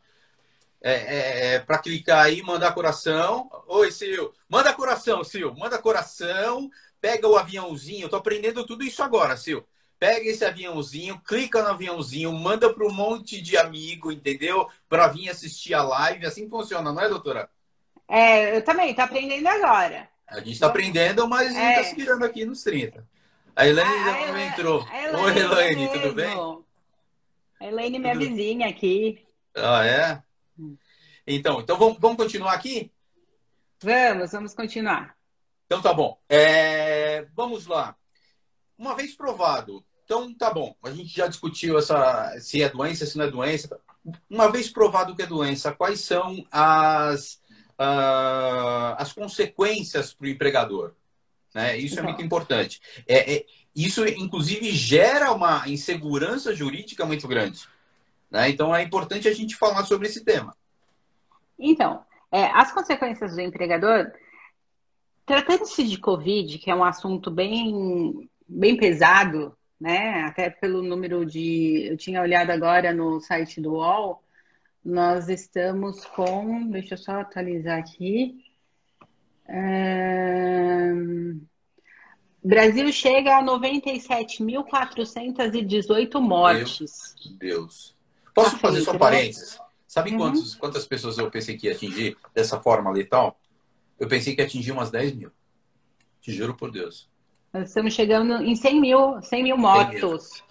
É, 0.82 0.94
é, 0.94 1.56
é 1.56 1.60
para 1.60 1.80
clicar 1.80 2.26
aí, 2.26 2.42
mandar 2.42 2.74
coração. 2.74 3.50
Oi, 3.68 3.92
Sil. 3.92 4.34
Manda 4.50 4.74
coração, 4.74 5.24
Sil. 5.26 5.54
Manda 5.56 5.78
coração. 5.78 6.70
Pega 7.02 7.28
o 7.28 7.36
aviãozinho. 7.38 8.06
Eu 8.06 8.10
tô 8.10 8.16
aprendendo 8.16 8.66
tudo 8.66 8.84
isso 8.84 9.02
agora, 9.02 9.36
Sil. 9.38 9.66
Pega 10.00 10.30
esse 10.30 10.46
aviãozinho, 10.46 11.20
clica 11.22 11.62
no 11.64 11.70
aviãozinho, 11.70 12.32
manda 12.32 12.72
para 12.72 12.86
um 12.86 12.94
monte 12.94 13.42
de 13.42 13.58
amigo, 13.58 14.12
entendeu? 14.12 14.70
Para 14.88 15.08
vir 15.08 15.30
assistir 15.30 15.74
a 15.74 15.82
live. 15.82 16.26
Assim 16.26 16.48
funciona, 16.48 16.94
não 16.94 17.02
é, 17.02 17.10
doutora? 17.10 17.50
É, 18.08 18.56
eu 18.58 18.64
também, 18.64 18.94
tô 18.94 19.02
aprendendo 19.02 19.48
agora. 19.48 20.08
A 20.28 20.38
gente 20.40 20.52
está 20.52 20.68
aprendendo, 20.68 21.28
mas 21.28 21.48
a 21.48 21.60
gente 21.60 21.70
está 21.70 21.82
é. 21.82 21.84
se 21.84 21.96
virando 21.96 22.26
aqui 22.26 22.46
nos 22.46 22.62
30. 22.62 23.08
A 23.56 23.68
Elaine 23.68 23.92
ainda 23.92 24.12
ah, 24.12 24.32
não 24.32 24.40
entrou. 24.40 24.88
Elaine 24.88 25.16
Oi, 25.18 25.40
Elaine, 25.40 25.90
tudo 25.90 26.14
bem? 26.14 26.38
A 27.60 27.66
Elaine, 27.66 27.98
minha 27.98 28.14
tudo... 28.14 28.26
vizinha 28.26 28.70
aqui. 28.70 29.26
Ah, 29.56 29.84
é? 29.84 30.22
Então, 31.26 31.60
então 31.60 31.78
vamos, 31.78 31.98
vamos 32.00 32.18
continuar 32.18 32.54
aqui? 32.54 32.92
Vamos, 33.82 34.32
vamos 34.32 34.54
continuar. 34.54 35.18
Então 35.66 35.82
tá 35.82 35.92
bom. 35.92 36.20
É, 36.30 37.24
vamos 37.36 37.66
lá. 37.66 37.96
Uma 38.78 38.96
vez 38.96 39.16
provado, 39.16 39.84
então 40.08 40.34
tá 40.34 40.50
bom. 40.50 40.74
A 40.82 40.92
gente 40.92 41.14
já 41.14 41.28
discutiu 41.28 41.78
essa 41.78 42.34
se 42.40 42.64
é 42.64 42.70
doença, 42.70 43.06
se 43.06 43.18
não 43.18 43.26
é 43.26 43.30
doença. 43.30 43.78
Uma 44.30 44.50
vez 44.50 44.70
provado 44.70 45.14
que 45.14 45.22
é 45.22 45.26
doença, 45.28 45.74
quais 45.74 46.00
são 46.00 46.46
as, 46.50 47.42
uh, 47.78 48.96
as 48.98 49.12
consequências 49.12 50.14
para 50.14 50.28
o 50.28 50.30
empregador? 50.30 50.94
Né? 51.54 51.78
Isso 51.78 51.96
então. 51.96 52.06
é 52.06 52.08
muito 52.08 52.24
importante. 52.24 52.80
É, 53.06 53.36
é, 53.36 53.46
isso, 53.76 54.08
inclusive, 54.08 54.72
gera 54.72 55.34
uma 55.34 55.68
insegurança 55.68 56.56
jurídica 56.56 57.06
muito 57.06 57.28
grande. 57.28 57.68
Né? 58.32 58.50
Então, 58.50 58.74
é 58.74 58.82
importante 58.82 59.28
a 59.28 59.34
gente 59.34 59.58
falar 59.58 59.84
sobre 59.84 60.08
esse 60.08 60.24
tema. 60.24 60.56
Então, 61.60 62.02
É, 62.32 62.46
as 62.48 62.74
consequências 62.74 63.36
do 63.36 63.42
empregador, 63.42 64.12
tratando-se 65.26 65.84
de 65.86 65.98
Covid, 65.98 66.60
que 66.60 66.70
é 66.70 66.76
um 66.76 66.84
assunto 66.84 67.32
bem, 67.32 68.30
bem 68.48 68.76
pesado, 68.78 69.57
né? 69.80 70.24
Até 70.24 70.50
pelo 70.50 70.82
número 70.82 71.24
de. 71.26 71.88
Eu 71.90 71.98
tinha 71.98 72.22
olhado 72.22 72.52
agora 72.52 72.94
no 72.94 73.20
site 73.20 73.60
do 73.62 73.74
UOL, 73.74 74.24
nós 74.84 75.30
estamos 75.30 76.04
com. 76.06 76.68
Deixa 76.70 76.96
eu 76.96 76.98
só 76.98 77.20
atualizar 77.20 77.78
aqui. 77.78 78.44
Brasil 82.44 82.92
chega 82.92 83.38
a 83.38 83.44
97.418 83.44 86.20
mortes. 86.20 87.16
Meu 87.26 87.38
Deus. 87.38 87.96
Posso 88.34 88.52
tá 88.52 88.58
fazer 88.60 88.82
só 88.82 88.94
um 88.94 88.98
parênteses? 88.98 89.60
Sabe 89.88 90.12
uhum. 90.12 90.18
quantos, 90.18 90.54
quantas 90.56 90.86
pessoas 90.86 91.18
eu 91.18 91.32
pensei 91.32 91.58
que 91.58 91.68
ia 91.68 91.74
atingir 91.74 92.18
dessa 92.34 92.60
forma 92.60 92.92
letal? 92.92 93.40
Eu 94.00 94.08
pensei 94.08 94.36
que 94.36 94.42
ia 94.42 94.46
atingir 94.46 94.72
umas 94.72 94.92
10 94.92 95.16
mil. 95.16 95.32
Te 96.22 96.32
juro 96.32 96.56
por 96.56 96.72
Deus. 96.72 97.10
Nós 97.54 97.70
estamos 97.70 97.94
chegando 97.94 98.44
em 98.44 98.56
100 98.56 98.82
mil, 98.82 99.22
100 99.22 99.44
mil 99.44 99.58
mortos. 99.58 100.30
100 100.30 100.44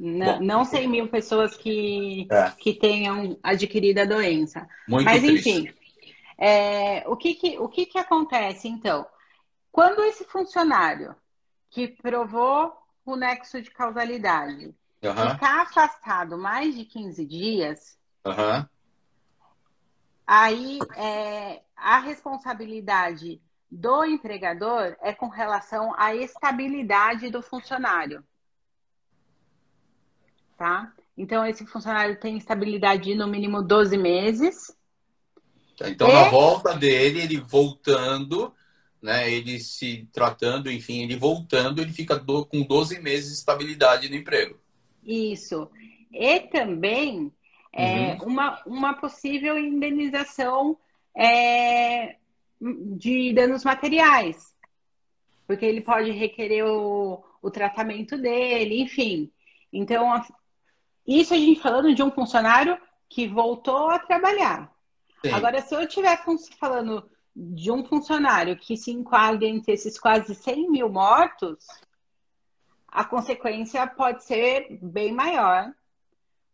mil. 0.00 0.24
Bom, 0.24 0.40
não 0.40 0.64
100 0.64 0.88
mil 0.88 1.08
pessoas 1.08 1.56
que, 1.56 2.26
é. 2.30 2.50
que 2.58 2.72
tenham 2.74 3.36
adquirido 3.42 3.98
a 3.98 4.04
doença. 4.04 4.68
Muito 4.88 5.04
Mas, 5.04 5.20
triste. 5.20 5.50
enfim, 5.50 5.74
é, 6.38 7.04
o, 7.06 7.16
que, 7.16 7.34
que, 7.34 7.58
o 7.58 7.68
que, 7.68 7.84
que 7.84 7.98
acontece, 7.98 8.66
então? 8.66 9.06
Quando 9.70 10.02
esse 10.04 10.24
funcionário 10.24 11.14
que 11.68 11.88
provou 11.88 12.72
o 13.04 13.14
nexo 13.14 13.60
de 13.60 13.70
causalidade 13.70 14.74
uhum. 15.02 15.30
ficar 15.32 15.62
afastado 15.62 16.38
mais 16.38 16.74
de 16.74 16.84
15 16.84 17.26
dias, 17.26 17.98
uhum. 18.24 18.66
aí 20.26 20.78
é, 20.96 21.62
a 21.76 21.98
responsabilidade 21.98 23.40
do 23.70 24.04
empregador 24.04 24.96
é 25.00 25.12
com 25.12 25.28
relação 25.28 25.94
à 25.96 26.14
estabilidade 26.14 27.30
do 27.30 27.40
funcionário. 27.40 28.24
Tá? 30.56 30.92
Então, 31.16 31.46
esse 31.46 31.64
funcionário 31.66 32.18
tem 32.18 32.36
estabilidade 32.36 33.04
de 33.04 33.14
no 33.14 33.28
mínimo 33.28 33.62
12 33.62 33.96
meses. 33.96 34.74
Então, 35.80 36.08
e... 36.08 36.12
na 36.12 36.28
volta 36.28 36.74
dele, 36.74 37.20
ele 37.20 37.40
voltando, 37.40 38.52
né, 39.00 39.30
ele 39.30 39.60
se 39.60 40.08
tratando, 40.12 40.70
enfim, 40.70 41.02
ele 41.02 41.16
voltando, 41.16 41.80
ele 41.80 41.92
fica 41.92 42.18
do, 42.18 42.44
com 42.44 42.62
12 42.62 43.00
meses 43.00 43.30
de 43.30 43.36
estabilidade 43.36 44.08
no 44.08 44.16
emprego. 44.16 44.58
Isso. 45.04 45.70
E 46.12 46.40
também 46.40 47.32
é, 47.72 48.14
uhum. 48.14 48.28
uma, 48.28 48.62
uma 48.66 48.94
possível 48.94 49.58
indenização 49.58 50.76
é, 51.16 52.16
de 52.60 53.32
danos 53.32 53.64
materiais, 53.64 54.54
porque 55.46 55.64
ele 55.64 55.80
pode 55.80 56.10
requerer 56.10 56.64
o, 56.64 57.24
o 57.40 57.50
tratamento 57.50 58.18
dele, 58.18 58.82
enfim. 58.82 59.32
Então, 59.72 60.22
isso 61.06 61.34
a 61.34 61.36
gente 61.36 61.60
falando 61.60 61.94
de 61.94 62.02
um 62.02 62.10
funcionário 62.10 62.78
que 63.08 63.26
voltou 63.26 63.90
a 63.90 63.98
trabalhar. 63.98 64.70
Sim. 65.24 65.32
Agora, 65.32 65.60
se 65.60 65.74
eu 65.74 65.82
estiver 65.82 66.22
falando 66.58 67.10
de 67.34 67.70
um 67.70 67.84
funcionário 67.84 68.56
que 68.56 68.76
se 68.76 68.90
enquadra 68.90 69.46
entre 69.46 69.72
esses 69.72 69.98
quase 69.98 70.34
100 70.34 70.70
mil 70.70 70.88
mortos, 70.88 71.66
a 72.88 73.04
consequência 73.04 73.86
pode 73.86 74.24
ser 74.24 74.78
bem 74.82 75.12
maior, 75.12 75.72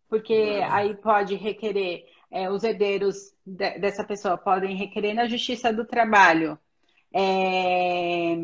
porque 0.08 0.60
aí 0.70 0.94
pode 0.94 1.34
requerer, 1.34 2.06
é, 2.30 2.50
os 2.50 2.64
herdeiros 2.64 3.32
de, 3.44 3.78
dessa 3.78 4.04
pessoa 4.04 4.36
podem 4.36 4.76
requerer 4.76 5.14
na 5.14 5.26
Justiça 5.26 5.72
do 5.72 5.84
Trabalho 5.84 6.58
é, 7.12 8.36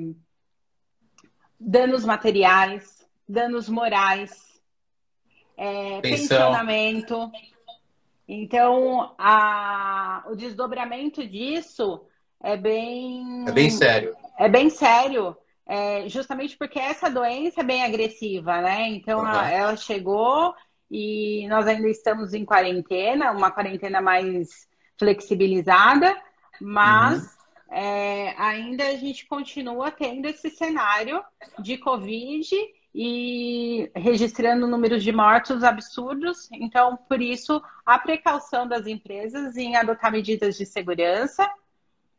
danos 1.58 2.04
materiais, 2.04 3.06
danos 3.28 3.68
morais, 3.68 4.60
é, 5.56 6.00
pensionamento. 6.00 7.30
Então, 8.26 9.14
a, 9.18 10.24
o 10.30 10.34
desdobramento 10.34 11.26
disso 11.26 12.02
é 12.42 12.56
bem. 12.56 13.44
É 13.46 13.52
bem 13.52 13.70
sério. 13.70 14.16
É 14.38 14.48
bem 14.48 14.70
sério. 14.70 15.36
É, 15.66 16.08
justamente 16.08 16.56
porque 16.56 16.78
essa 16.78 17.08
doença 17.08 17.60
é 17.60 17.64
bem 17.64 17.84
agressiva, 17.84 18.60
né? 18.60 18.88
Então, 18.88 19.20
uhum. 19.20 19.26
a, 19.26 19.50
ela 19.50 19.76
chegou 19.76 20.54
e 20.92 21.48
nós 21.48 21.66
ainda 21.66 21.88
estamos 21.88 22.34
em 22.34 22.44
quarentena, 22.44 23.32
uma 23.32 23.50
quarentena 23.50 24.00
mais 24.02 24.68
flexibilizada, 24.98 26.14
mas 26.60 27.22
uhum. 27.22 27.74
é, 27.74 28.34
ainda 28.36 28.86
a 28.86 28.96
gente 28.96 29.26
continua 29.26 29.90
tendo 29.90 30.26
esse 30.26 30.50
cenário 30.50 31.24
de 31.58 31.78
Covid 31.78 32.54
e 32.94 33.90
registrando 33.96 34.68
números 34.68 35.02
de 35.02 35.10
mortos 35.10 35.64
absurdos. 35.64 36.50
Então, 36.52 36.98
por 37.08 37.22
isso, 37.22 37.62
a 37.86 37.98
precaução 37.98 38.68
das 38.68 38.86
empresas 38.86 39.56
em 39.56 39.74
adotar 39.74 40.12
medidas 40.12 40.58
de 40.58 40.66
segurança 40.66 41.50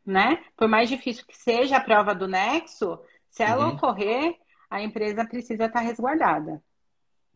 né? 0.04 0.44
Por 0.56 0.68
mais 0.68 0.88
difícil 0.88 1.24
que 1.26 1.36
seja 1.36 1.78
a 1.78 1.80
prova 1.80 2.14
do 2.14 2.28
nexo, 2.28 2.98
se 3.30 3.42
ela 3.42 3.66
uhum. 3.66 3.74
ocorrer, 3.74 4.36
a 4.68 4.82
empresa 4.82 5.24
precisa 5.24 5.64
estar 5.64 5.80
resguardada. 5.80 6.62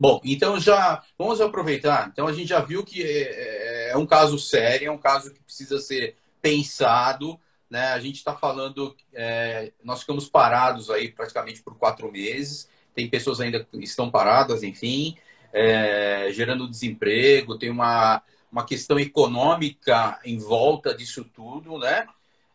Bom, 0.00 0.20
então 0.24 0.60
já 0.60 1.02
vamos 1.18 1.40
aproveitar. 1.40 2.08
Então 2.12 2.28
a 2.28 2.32
gente 2.32 2.48
já 2.48 2.60
viu 2.60 2.84
que 2.84 3.02
é, 3.02 3.88
é, 3.88 3.90
é 3.90 3.96
um 3.96 4.06
caso 4.06 4.38
sério, 4.38 4.88
é 4.88 4.90
um 4.90 4.98
caso 4.98 5.32
que 5.32 5.42
precisa 5.42 5.80
ser 5.80 6.16
pensado. 6.40 7.38
Né? 7.68 7.88
A 7.88 7.98
gente 7.98 8.16
está 8.16 8.34
falando, 8.34 8.94
é, 9.12 9.72
nós 9.82 10.00
ficamos 10.00 10.28
parados 10.28 10.88
aí 10.88 11.10
praticamente 11.10 11.62
por 11.62 11.76
quatro 11.76 12.10
meses. 12.12 12.68
Tem 12.94 13.08
pessoas 13.08 13.40
ainda 13.40 13.64
que 13.64 13.78
estão 13.78 14.10
paradas, 14.10 14.62
enfim, 14.62 15.16
é, 15.52 16.28
gerando 16.32 16.68
desemprego. 16.68 17.58
Tem 17.58 17.70
uma, 17.70 18.22
uma 18.52 18.64
questão 18.64 19.00
econômica 19.00 20.20
em 20.24 20.38
volta 20.38 20.94
disso 20.94 21.24
tudo, 21.24 21.76
né? 21.78 22.06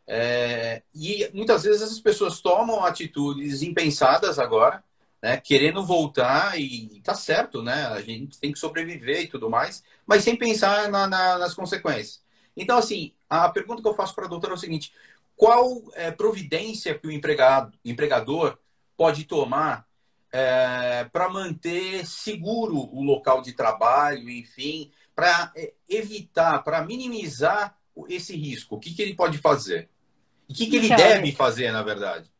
É, 0.07 0.81
e 0.93 1.29
muitas 1.33 1.63
vezes 1.63 1.81
as 1.81 1.99
pessoas 1.99 2.41
tomam 2.41 2.83
atitudes 2.83 3.61
impensadas 3.61 4.37
agora, 4.37 4.83
né, 5.23 5.37
querendo 5.37 5.85
voltar 5.85 6.59
e 6.59 6.99
tá 7.01 7.15
certo, 7.15 7.63
né? 7.63 7.85
A 7.85 8.01
gente 8.01 8.37
tem 8.37 8.51
que 8.51 8.59
sobreviver 8.59 9.21
e 9.21 9.27
tudo 9.27 9.49
mais, 9.49 9.81
mas 10.05 10.21
sem 10.21 10.35
pensar 10.35 10.89
na, 10.89 11.07
na, 11.07 11.37
nas 11.37 11.53
consequências. 11.53 12.21
Então, 12.57 12.77
assim, 12.77 13.13
a 13.29 13.47
pergunta 13.47 13.81
que 13.81 13.87
eu 13.87 13.95
faço 13.95 14.13
para 14.13 14.25
a 14.25 14.27
doutora 14.27 14.51
é 14.51 14.57
o 14.57 14.59
seguinte: 14.59 14.91
qual 15.33 15.81
é, 15.93 16.11
providência 16.11 16.99
que 16.99 17.07
o 17.07 17.11
empregado, 17.11 17.71
empregador 17.85 18.57
pode 18.97 19.23
tomar 19.23 19.87
é, 20.29 21.05
para 21.05 21.29
manter 21.29 22.05
seguro 22.05 22.75
o 22.75 23.01
local 23.01 23.41
de 23.41 23.53
trabalho, 23.53 24.29
enfim, 24.29 24.91
para 25.15 25.53
é, 25.55 25.71
evitar, 25.87 26.61
para 26.65 26.83
minimizar 26.83 27.77
esse 28.09 28.35
risco? 28.35 28.75
O 28.75 28.79
que, 28.79 28.93
que 28.93 29.01
ele 29.01 29.15
pode 29.15 29.37
fazer? 29.37 29.89
O 30.49 30.53
que, 30.53 30.67
que 30.67 30.75
ele 30.75 30.93
deve 30.93 31.31
fazer, 31.31 31.71
na 31.71 31.81
verdade? 31.81 32.32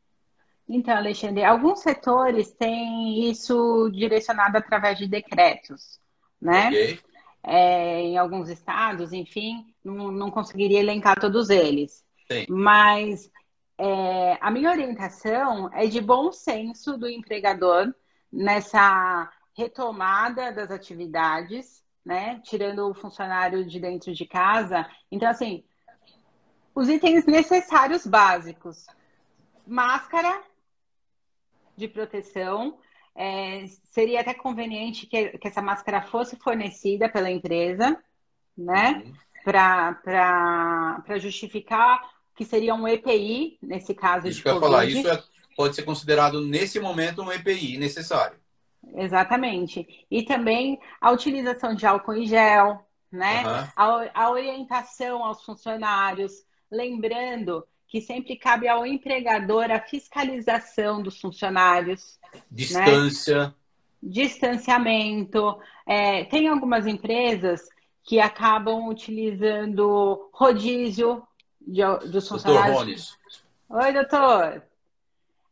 Então, 0.68 0.96
Alexandre, 0.96 1.44
alguns 1.44 1.82
setores 1.82 2.52
têm 2.54 3.30
isso 3.30 3.90
direcionado 3.92 4.58
através 4.58 4.98
de 4.98 5.08
decretos, 5.08 6.00
né? 6.42 6.68
Okay. 6.70 7.00
É, 7.46 8.00
em 8.00 8.18
alguns 8.18 8.50
estados, 8.50 9.12
enfim, 9.12 9.66
não, 9.84 10.10
não, 10.10 10.32
conseguiria 10.32 10.80
elencar 10.80 11.20
todos 11.20 11.50
eles. 11.50 12.06
Sim. 12.32 12.46
Mas 12.48 13.30
é, 13.78 14.38
a 14.40 14.50
minha 14.50 14.70
orientação 14.70 15.70
é 15.74 15.86
de 15.86 16.00
bom 16.00 16.32
senso 16.32 16.98
do 16.98 17.10
empregador 17.10 17.94
nessa 18.32 19.30
retomada 19.56 20.54
das 20.54 20.72
atividades, 20.72 21.84
né? 22.06 22.40
Tirando 22.46 22.90
o 22.90 22.94
funcionário 22.94 23.66
de 23.66 23.80
dentro 23.80 24.14
de 24.14 24.26
casa. 24.26 24.90
Então, 25.12 25.30
assim, 25.30 25.66
os 26.74 26.88
itens 26.88 27.26
necessários 27.26 28.08
básicos: 28.08 28.86
máscara 29.68 30.42
de 31.76 31.88
proteção. 31.88 32.78
É, 33.16 33.66
seria 33.92 34.22
até 34.22 34.34
conveniente 34.34 35.06
que, 35.06 35.38
que, 35.38 35.48
essa 35.48 35.62
máscara 35.62 36.02
fosse 36.02 36.36
fornecida 36.38 37.08
pela 37.08 37.30
empresa, 37.30 37.98
né? 38.58 39.04
Uhum. 39.06 39.14
Para 39.44 41.04
justificar 41.18 42.02
que 42.36 42.46
seria 42.46 42.74
um 42.74 42.88
EPI, 42.88 43.60
nesse 43.62 43.94
caso 43.94 44.28
isso 44.28 44.38
de 44.38 44.44
que 44.44 44.50
eu 44.50 44.60
falar, 44.60 44.86
isso 44.86 45.08
é, 45.08 45.22
pode 45.56 45.76
ser 45.76 45.84
considerado, 45.84 46.42
nesse 46.42 46.80
momento, 46.80 47.22
um 47.22 47.32
EPI 47.32 47.78
necessário. 47.78 48.38
Exatamente. 48.96 50.06
E 50.10 50.24
também 50.24 50.80
a 51.00 51.12
utilização 51.12 51.76
de 51.76 51.86
álcool 51.86 52.16
em 52.16 52.26
gel, 52.26 52.84
né? 53.12 53.44
Uhum. 53.46 53.68
A, 53.76 54.24
a 54.24 54.32
orientação 54.32 55.24
aos 55.24 55.44
funcionários, 55.44 56.44
Lembrando 56.74 57.64
que 57.94 58.02
sempre 58.02 58.36
cabe 58.36 58.68
ao 58.68 58.88
empregador 58.88 59.70
a 59.70 59.80
fiscalização 59.80 61.00
dos 61.04 61.22
funcionários. 61.22 62.18
Né? 62.34 62.42
Distância. 62.50 63.44
Né? 63.44 63.54
Distanciamento. 64.02 65.60
É, 65.86 66.24
tem 66.24 66.48
algumas 66.48 66.88
empresas 66.88 67.70
que 68.02 68.20
acabam 68.20 68.88
utilizando 68.88 70.28
rodízio 70.34 71.22
de, 71.62 71.84
dos 72.10 72.28
funcionários. 72.28 73.16
Oi, 73.70 73.94
doutor. 73.94 74.64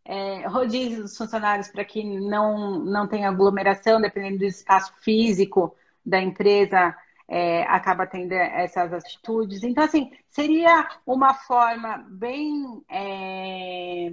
É, 0.03 0.47
rodízio 0.47 1.03
dos 1.03 1.15
funcionários 1.15 1.67
para 1.67 1.85
que 1.85 2.03
não, 2.03 2.79
não 2.79 3.07
tenha 3.07 3.29
aglomeração, 3.29 4.01
dependendo 4.01 4.39
do 4.39 4.45
espaço 4.45 4.91
físico 4.99 5.75
da 6.03 6.19
empresa, 6.19 6.97
é, 7.31 7.63
acaba 7.63 8.05
tendo 8.05 8.33
essas 8.33 8.91
atitudes. 8.91 9.63
Então, 9.63 9.85
assim, 9.85 10.11
seria 10.29 10.85
uma 11.07 11.33
forma 11.33 12.05
bem. 12.09 12.83
É, 12.89 14.11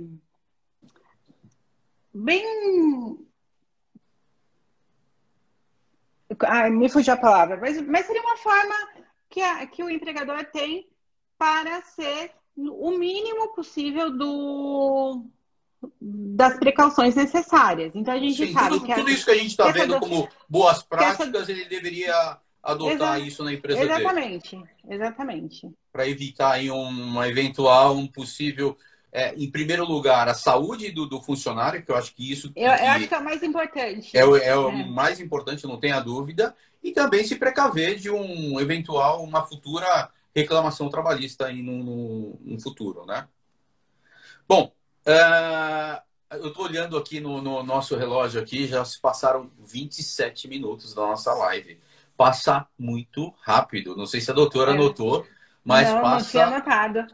bem. 2.14 3.18
Ai, 6.46 6.70
me 6.70 6.88
fugiu 6.88 7.14
a 7.14 7.16
palavra, 7.16 7.56
mas, 7.56 7.80
mas 7.82 8.06
seria 8.06 8.22
uma 8.22 8.36
forma 8.36 8.74
que, 9.28 9.40
a, 9.40 9.66
que 9.66 9.82
o 9.82 9.90
empregador 9.90 10.44
tem 10.44 10.88
para 11.36 11.82
ser 11.82 12.30
o 12.56 12.92
mínimo 12.92 13.48
possível 13.48 14.16
do, 14.16 15.24
das 16.00 16.56
precauções 16.56 17.16
necessárias. 17.16 17.90
Então 17.96 18.14
a 18.14 18.18
gente 18.18 18.46
Sim, 18.46 18.52
sabe 18.52 18.68
tudo, 18.76 18.86
que 18.86 18.92
a, 18.92 18.94
tudo 18.94 19.10
isso 19.10 19.24
que 19.24 19.30
a 19.32 19.38
gente 19.38 19.48
está 19.48 19.72
vendo 19.72 19.94
do... 19.94 20.00
como 20.00 20.28
boas 20.48 20.84
práticas, 20.84 21.34
essa... 21.34 21.50
ele 21.50 21.64
deveria 21.64 22.38
adotar 22.72 23.20
isso 23.20 23.42
na 23.42 23.52
empresa 23.52 23.82
exatamente, 23.82 24.56
dele. 24.56 24.68
Exatamente, 24.88 25.70
Para 25.92 26.08
evitar 26.08 26.52
aí 26.52 26.70
uma 26.70 27.28
eventual, 27.28 27.96
um 27.96 28.06
possível 28.06 28.76
é, 29.10 29.34
em 29.34 29.50
primeiro 29.50 29.84
lugar, 29.84 30.28
a 30.28 30.34
saúde 30.34 30.90
do, 30.90 31.06
do, 31.06 31.20
funcionário, 31.20 31.82
que 31.82 31.90
eu 31.90 31.96
acho 31.96 32.14
que 32.14 32.30
isso. 32.30 32.52
Eu, 32.54 32.66
eu 32.66 32.90
acho 32.90 33.08
que 33.08 33.14
é 33.14 33.18
o 33.18 33.24
mais 33.24 33.42
importante. 33.42 34.16
É, 34.16 34.20
é, 34.20 34.56
o 34.56 34.68
é. 34.68 34.84
mais 34.84 35.18
importante, 35.18 35.66
não 35.66 35.80
tenha 35.80 35.98
dúvida. 36.00 36.54
E 36.82 36.92
também 36.92 37.24
se 37.24 37.36
precaver 37.36 37.96
de 37.96 38.10
um 38.10 38.60
eventual, 38.60 39.24
uma 39.24 39.44
futura 39.44 40.10
reclamação 40.34 40.88
trabalhista 40.90 41.46
aí 41.46 41.62
no, 41.62 41.82
no, 41.82 42.38
no 42.40 42.60
futuro, 42.60 43.04
né? 43.06 43.26
Bom, 44.46 44.72
uh, 45.06 46.02
eu 46.36 46.48
estou 46.48 46.66
olhando 46.66 46.96
aqui 46.96 47.18
no, 47.18 47.40
no, 47.42 47.62
nosso 47.62 47.96
relógio 47.96 48.40
aqui, 48.40 48.66
já 48.66 48.84
se 48.84 49.00
passaram 49.00 49.50
27 49.58 50.46
minutos 50.46 50.94
da 50.94 51.02
nossa 51.02 51.32
live. 51.34 51.80
Passa 52.18 52.66
muito 52.78 53.32
rápido. 53.40 53.96
Não 53.96 54.04
sei 54.04 54.20
se 54.20 54.30
a 54.30 54.34
doutora 54.34 54.72
é. 54.72 54.74
notou, 54.74 55.26
mas 55.64 55.88
não, 55.88 56.02
passa 56.02 56.46
não 56.46 56.56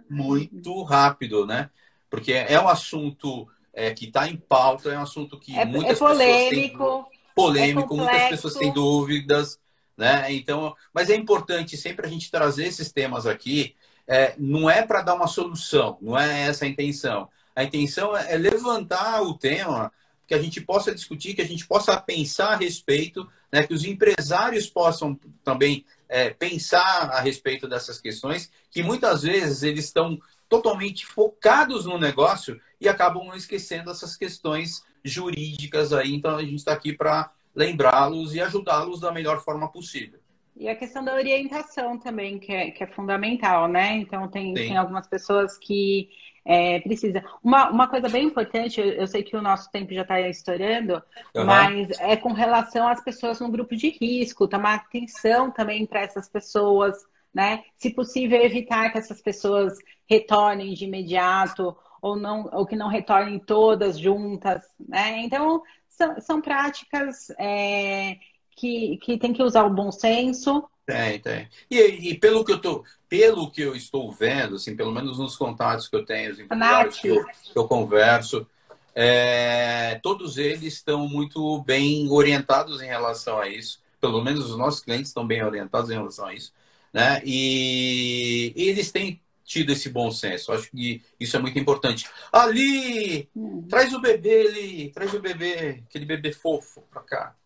muito 0.08 0.82
rápido, 0.82 1.46
né? 1.46 1.70
Porque 2.10 2.32
é 2.32 2.58
um 2.60 2.68
assunto 2.68 3.46
é, 3.72 3.92
que 3.92 4.06
está 4.06 4.28
em 4.28 4.36
pauta, 4.36 4.90
é 4.90 4.98
um 4.98 5.02
assunto 5.02 5.38
que 5.38 5.56
é, 5.56 5.64
muitas 5.64 5.96
é 5.96 5.98
polêmico, 5.98 6.78
pessoas 6.78 7.04
têm 7.08 7.34
polêmico, 7.34 7.96
muitas 7.96 8.28
pessoas 8.28 8.54
têm 8.54 8.72
dúvidas, 8.72 9.58
né? 9.96 10.32
Então, 10.32 10.74
mas 10.92 11.10
é 11.10 11.14
importante 11.14 11.76
sempre 11.76 12.06
a 12.06 12.10
gente 12.10 12.30
trazer 12.30 12.66
esses 12.66 12.90
temas 12.90 13.26
aqui. 13.26 13.76
É, 14.06 14.34
não 14.38 14.68
é 14.68 14.82
para 14.82 15.02
dar 15.02 15.14
uma 15.14 15.26
solução, 15.26 15.98
não 16.00 16.18
é 16.18 16.42
essa 16.42 16.64
a 16.64 16.68
intenção. 16.68 17.28
A 17.54 17.62
intenção 17.62 18.16
é, 18.16 18.34
é 18.34 18.36
levantar 18.36 19.22
o 19.22 19.36
tema 19.36 19.92
que 20.26 20.34
a 20.34 20.40
gente 20.40 20.60
possa 20.60 20.94
discutir, 20.94 21.34
que 21.34 21.42
a 21.42 21.46
gente 21.46 21.66
possa 21.66 22.00
pensar 22.00 22.52
a 22.52 22.56
respeito, 22.56 23.28
né? 23.52 23.66
Que 23.66 23.74
os 23.74 23.84
empresários 23.84 24.68
possam 24.68 25.18
também 25.42 25.84
é, 26.08 26.30
pensar 26.30 27.10
a 27.10 27.20
respeito 27.20 27.68
dessas 27.68 28.00
questões, 28.00 28.50
que 28.70 28.82
muitas 28.82 29.22
vezes 29.22 29.62
eles 29.62 29.86
estão 29.86 30.18
totalmente 30.48 31.06
focados 31.06 31.84
no 31.84 31.98
negócio 31.98 32.60
e 32.80 32.88
acabam 32.88 33.34
esquecendo 33.34 33.90
essas 33.90 34.16
questões 34.16 34.82
jurídicas 35.04 35.92
aí. 35.92 36.14
Então 36.14 36.36
a 36.36 36.42
gente 36.42 36.56
está 36.56 36.72
aqui 36.72 36.92
para 36.92 37.32
lembrá-los 37.54 38.34
e 38.34 38.40
ajudá-los 38.40 39.00
da 39.00 39.12
melhor 39.12 39.42
forma 39.42 39.70
possível. 39.70 40.20
E 40.56 40.68
a 40.68 40.76
questão 40.76 41.04
da 41.04 41.14
orientação 41.14 41.98
também, 41.98 42.38
que 42.38 42.52
é, 42.52 42.70
que 42.70 42.84
é 42.84 42.86
fundamental, 42.86 43.66
né? 43.66 43.96
Então, 43.96 44.28
tem, 44.28 44.54
tem 44.54 44.76
algumas 44.76 45.06
pessoas 45.08 45.58
que 45.58 46.08
é, 46.44 46.78
precisam. 46.80 47.22
Uma, 47.42 47.70
uma 47.70 47.88
coisa 47.88 48.08
bem 48.08 48.26
importante, 48.26 48.80
eu, 48.80 48.86
eu 48.86 49.06
sei 49.06 49.22
que 49.22 49.36
o 49.36 49.42
nosso 49.42 49.70
tempo 49.70 49.92
já 49.92 50.02
está 50.02 50.20
estourando, 50.20 51.02
uhum. 51.34 51.44
mas 51.44 51.98
é 51.98 52.16
com 52.16 52.32
relação 52.32 52.86
às 52.86 53.02
pessoas 53.02 53.40
no 53.40 53.50
grupo 53.50 53.74
de 53.74 53.88
risco, 53.88 54.46
tomar 54.46 54.74
atenção 54.74 55.50
também 55.50 55.86
para 55.86 56.02
essas 56.02 56.28
pessoas, 56.28 56.96
né? 57.34 57.64
Se 57.76 57.90
possível, 57.90 58.40
evitar 58.40 58.92
que 58.92 58.98
essas 58.98 59.20
pessoas 59.20 59.76
retornem 60.08 60.74
de 60.74 60.84
imediato 60.84 61.76
ou, 62.00 62.14
não, 62.14 62.48
ou 62.52 62.66
que 62.66 62.76
não 62.76 62.88
retornem 62.88 63.38
todas 63.38 63.98
juntas, 63.98 64.62
né? 64.78 65.18
Então, 65.20 65.62
são, 65.88 66.20
são 66.20 66.40
práticas 66.40 67.30
é, 67.38 68.18
que, 68.54 68.98
que 68.98 69.18
tem 69.18 69.32
que 69.32 69.42
usar 69.42 69.64
o 69.64 69.70
bom 69.70 69.90
senso. 69.90 70.68
Tem, 70.86 71.18
tem. 71.18 71.48
E, 71.70 72.10
e, 72.10 72.18
pelo 72.18 72.44
que 72.44 72.52
eu 72.52 72.60
tô, 72.60 72.84
pelo 73.08 73.50
que 73.50 73.62
eu 73.62 73.74
estou 73.74 74.12
vendo, 74.12 74.56
assim, 74.56 74.76
pelo 74.76 74.92
menos 74.92 75.18
nos 75.18 75.36
contatos 75.36 75.88
que 75.88 75.96
eu 75.96 76.04
tenho, 76.04 76.32
os 76.32 76.38
empresários 76.38 77.00
que 77.00 77.08
eu, 77.08 77.24
que 77.24 77.58
eu 77.58 77.66
converso, 77.66 78.46
é, 78.94 79.98
todos 80.02 80.36
eles 80.36 80.74
estão 80.74 81.08
muito 81.08 81.62
bem 81.62 82.10
orientados 82.10 82.82
em 82.82 82.86
relação 82.86 83.38
a 83.38 83.48
isso. 83.48 83.82
Pelo 84.00 84.22
menos 84.22 84.50
os 84.50 84.58
nossos 84.58 84.80
clientes 84.80 85.08
estão 85.08 85.26
bem 85.26 85.42
orientados 85.42 85.90
em 85.90 85.94
relação 85.94 86.26
a 86.26 86.34
isso. 86.34 86.52
Né? 86.92 87.20
E, 87.24 88.52
e 88.54 88.68
eles 88.68 88.92
têm 88.92 89.20
tido 89.44 89.72
esse 89.72 89.88
bom 89.88 90.10
senso. 90.10 90.52
Acho 90.52 90.70
que 90.70 91.02
isso 91.18 91.36
é 91.36 91.40
muito 91.40 91.58
importante. 91.58 92.08
Ali, 92.32 93.28
hum. 93.34 93.66
traz 93.68 93.92
o 93.92 94.00
bebê 94.00 94.46
ali, 94.46 94.90
traz 94.90 95.12
o 95.12 95.20
bebê, 95.20 95.82
aquele 95.88 96.04
bebê 96.04 96.32
fofo 96.32 96.82
para 96.90 97.02
cá. 97.02 97.36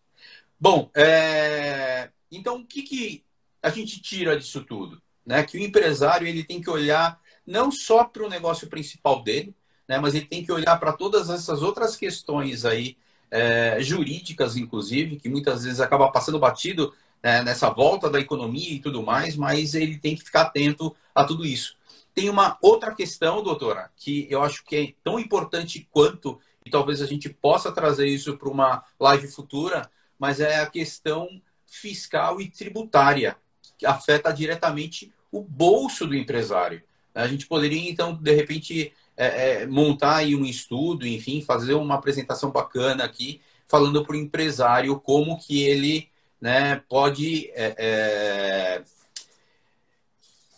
Bom, 0.59 0.89
é... 0.93 2.09
então 2.31 2.57
o 2.57 2.65
que, 2.65 2.81
que 2.83 3.23
a 3.61 3.69
gente 3.69 4.01
tira 4.01 4.37
disso 4.37 4.63
tudo? 4.63 5.01
Né? 5.25 5.43
Que 5.43 5.57
o 5.57 5.61
empresário 5.61 6.27
ele 6.27 6.43
tem 6.43 6.61
que 6.61 6.69
olhar 6.69 7.19
não 7.45 7.71
só 7.71 8.03
para 8.03 8.23
o 8.23 8.29
negócio 8.29 8.67
principal 8.67 9.23
dele, 9.23 9.55
né? 9.87 9.99
mas 9.99 10.13
ele 10.15 10.25
tem 10.25 10.43
que 10.43 10.51
olhar 10.51 10.77
para 10.77 10.93
todas 10.93 11.29
essas 11.29 11.61
outras 11.61 11.95
questões 11.95 12.65
aí, 12.65 12.97
é, 13.31 13.77
jurídicas, 13.79 14.57
inclusive, 14.57 15.17
que 15.17 15.29
muitas 15.29 15.63
vezes 15.63 15.79
acaba 15.79 16.11
passando 16.11 16.39
batido 16.39 16.93
né, 17.21 17.43
nessa 17.43 17.69
volta 17.69 18.09
da 18.09 18.19
economia 18.19 18.71
e 18.71 18.79
tudo 18.79 19.03
mais, 19.03 19.35
mas 19.35 19.75
ele 19.75 19.97
tem 19.97 20.15
que 20.15 20.23
ficar 20.23 20.41
atento 20.41 20.95
a 21.13 21.23
tudo 21.23 21.45
isso. 21.45 21.75
Tem 22.13 22.29
uma 22.29 22.57
outra 22.61 22.93
questão, 22.93 23.43
doutora, 23.43 23.91
que 23.95 24.27
eu 24.29 24.41
acho 24.41 24.63
que 24.63 24.75
é 24.75 24.93
tão 25.03 25.19
importante 25.19 25.87
quanto, 25.91 26.39
e 26.65 26.69
talvez 26.69 27.01
a 27.01 27.05
gente 27.05 27.29
possa 27.29 27.71
trazer 27.71 28.07
isso 28.07 28.35
para 28.37 28.49
uma 28.49 28.83
live 28.99 29.27
futura, 29.27 29.89
mas 30.19 30.39
é 30.39 30.59
a 30.59 30.65
questão 30.65 31.41
fiscal 31.65 32.41
e 32.41 32.49
tributária, 32.49 33.37
que 33.77 33.85
afeta 33.85 34.31
diretamente 34.31 35.11
o 35.31 35.41
bolso 35.41 36.05
do 36.05 36.15
empresário. 36.15 36.83
A 37.15 37.27
gente 37.27 37.47
poderia, 37.47 37.89
então, 37.89 38.13
de 38.13 38.33
repente, 38.33 38.93
é, 39.15 39.61
é, 39.61 39.65
montar 39.65 40.17
aí 40.17 40.35
um 40.35 40.45
estudo, 40.45 41.07
enfim, 41.07 41.41
fazer 41.41 41.73
uma 41.73 41.95
apresentação 41.95 42.51
bacana 42.51 43.03
aqui, 43.03 43.41
falando 43.67 44.03
para 44.05 44.13
o 44.13 44.19
empresário 44.19 44.99
como 44.99 45.39
que 45.39 45.63
ele 45.63 46.09
né, 46.41 46.81
pode 46.87 47.51
é, 47.53 47.75
é 47.77 48.83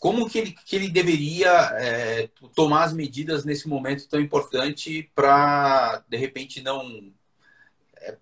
como 0.02 0.28
que 0.28 0.39
ele, 0.39 0.56
que 0.65 0.76
ele 0.76 0.89
deveria 0.89 1.52
é, 1.76 2.28
tomar 2.56 2.86
as 2.86 2.91
medidas 2.91 3.45
nesse 3.45 3.69
momento 3.69 4.10
tão 4.10 4.19
importante 4.19 5.08
para, 5.13 6.04
de 6.10 6.17
repente, 6.17 6.60
não 6.60 7.13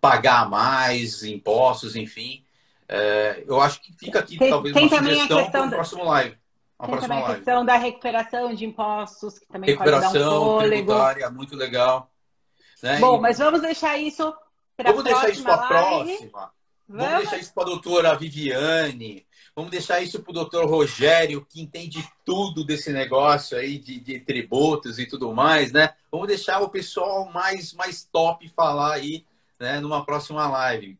pagar 0.01 0.49
mais 0.49 1.23
impostos, 1.23 1.95
enfim. 1.95 2.43
É, 2.87 3.43
eu 3.47 3.61
acho 3.61 3.81
que 3.81 3.93
fica 3.93 4.19
aqui 4.19 4.37
tem, 4.37 4.49
talvez 4.49 4.73
tem 4.73 4.87
uma 4.87 4.97
sugestão 4.97 5.49
para 5.49 5.65
o 5.65 5.69
próximo 5.69 6.03
live. 6.05 6.37
Tem 6.85 6.99
também 6.99 7.23
a 7.23 7.35
questão 7.35 7.65
da 7.65 7.75
recuperação 7.75 8.53
de 8.53 8.65
impostos, 8.65 9.37
que 9.37 9.47
também 9.47 9.71
recuperação 9.71 10.11
pode 10.11 10.19
dar 10.19 10.39
um 10.39 10.69
tributária, 10.69 11.29
muito 11.29 11.55
legal. 11.55 12.09
Né? 12.81 12.99
Bom, 12.99 13.17
e... 13.17 13.19
mas 13.19 13.37
vamos 13.37 13.61
deixar 13.61 13.97
isso 13.97 14.33
para 14.75 14.89
a 14.89 14.93
próxima 14.93 14.93
Vamos 14.93 15.03
deixar 15.03 15.29
isso 15.29 15.43
para 15.43 15.53
a 15.53 15.67
próxima. 15.67 16.51
Vamos? 16.87 17.05
vamos 17.05 17.19
deixar 17.19 17.37
isso 17.37 17.53
para 17.53 17.63
a 17.63 17.65
doutora 17.65 18.15
Viviane. 18.15 19.25
Vamos 19.55 19.71
deixar 19.71 20.01
isso 20.01 20.21
para 20.21 20.31
o 20.31 20.33
doutor 20.33 20.69
Rogério, 20.69 21.45
que 21.45 21.61
entende 21.61 22.07
tudo 22.23 22.63
desse 22.63 22.93
negócio 22.93 23.57
aí 23.57 23.77
de, 23.77 23.99
de, 23.99 24.19
tributos 24.21 24.99
e 24.99 25.05
tudo 25.05 25.33
mais, 25.33 25.73
né? 25.73 25.93
Vamos 26.09 26.27
deixar 26.27 26.61
o 26.61 26.69
pessoal 26.69 27.29
mais, 27.29 27.73
mais 27.73 28.05
top 28.05 28.47
falar 28.55 28.93
aí, 28.93 29.25
né, 29.59 29.79
numa 29.79 30.05
próxima 30.05 30.47
live. 30.47 30.97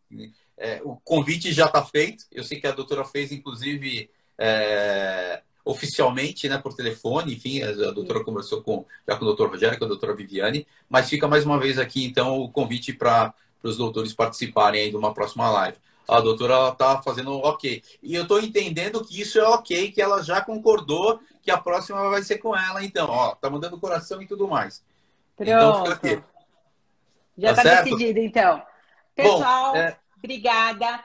É, 0.57 0.81
o 0.83 0.97
convite 0.97 1.53
já 1.53 1.65
está 1.65 1.83
feito. 1.83 2.25
Eu 2.31 2.43
sei 2.43 2.59
que 2.59 2.67
a 2.67 2.71
doutora 2.71 3.05
fez, 3.05 3.31
inclusive, 3.31 4.09
é, 4.37 5.41
oficialmente, 5.63 6.49
né, 6.49 6.57
por 6.57 6.73
telefone. 6.73 7.35
Enfim, 7.35 7.61
a, 7.63 7.69
a 7.69 7.91
doutora 7.91 8.23
conversou 8.23 8.61
com, 8.61 8.85
já 9.07 9.15
com 9.15 9.23
o 9.23 9.27
doutor 9.27 9.49
Rogério, 9.49 9.79
com 9.79 9.85
a 9.85 9.87
doutora 9.87 10.15
Viviane. 10.15 10.67
Mas 10.89 11.09
fica 11.09 11.27
mais 11.27 11.45
uma 11.45 11.59
vez 11.59 11.79
aqui, 11.79 12.05
então, 12.05 12.37
o 12.39 12.49
convite 12.49 12.93
para 12.93 13.33
os 13.63 13.77
doutores 13.77 14.13
participarem 14.13 14.81
aí 14.81 14.89
de 14.89 14.95
uma 14.97 15.13
próxima 15.13 15.49
live 15.49 15.77
a 16.09 16.19
doutora 16.19 16.69
está 16.69 17.01
fazendo 17.01 17.37
ok. 17.37 17.83
E 18.01 18.15
eu 18.15 18.23
estou 18.23 18.39
entendendo 18.39 19.03
que 19.05 19.21
isso 19.21 19.39
é 19.39 19.43
ok, 19.47 19.91
que 19.91 20.01
ela 20.01 20.23
já 20.23 20.41
concordou 20.41 21.19
que 21.41 21.51
a 21.51 21.57
próxima 21.57 22.09
vai 22.09 22.23
ser 22.23 22.39
com 22.39 22.55
ela, 22.55 22.83
então, 22.83 23.07
ó, 23.09 23.35
tá 23.35 23.49
mandando 23.49 23.79
coração 23.79 24.21
e 24.21 24.27
tudo 24.27 24.47
mais. 24.47 24.83
Pronto. 25.37 25.51
Então 25.51 25.85
fica 25.85 25.93
aqui. 25.93 26.23
Já 27.39 27.52
está 27.52 27.63
tá 27.63 27.82
decidido, 27.82 28.19
então. 28.19 28.62
Pessoal, 29.15 29.73
Bom, 29.73 29.78
é... 29.78 29.97
obrigada. 30.17 31.04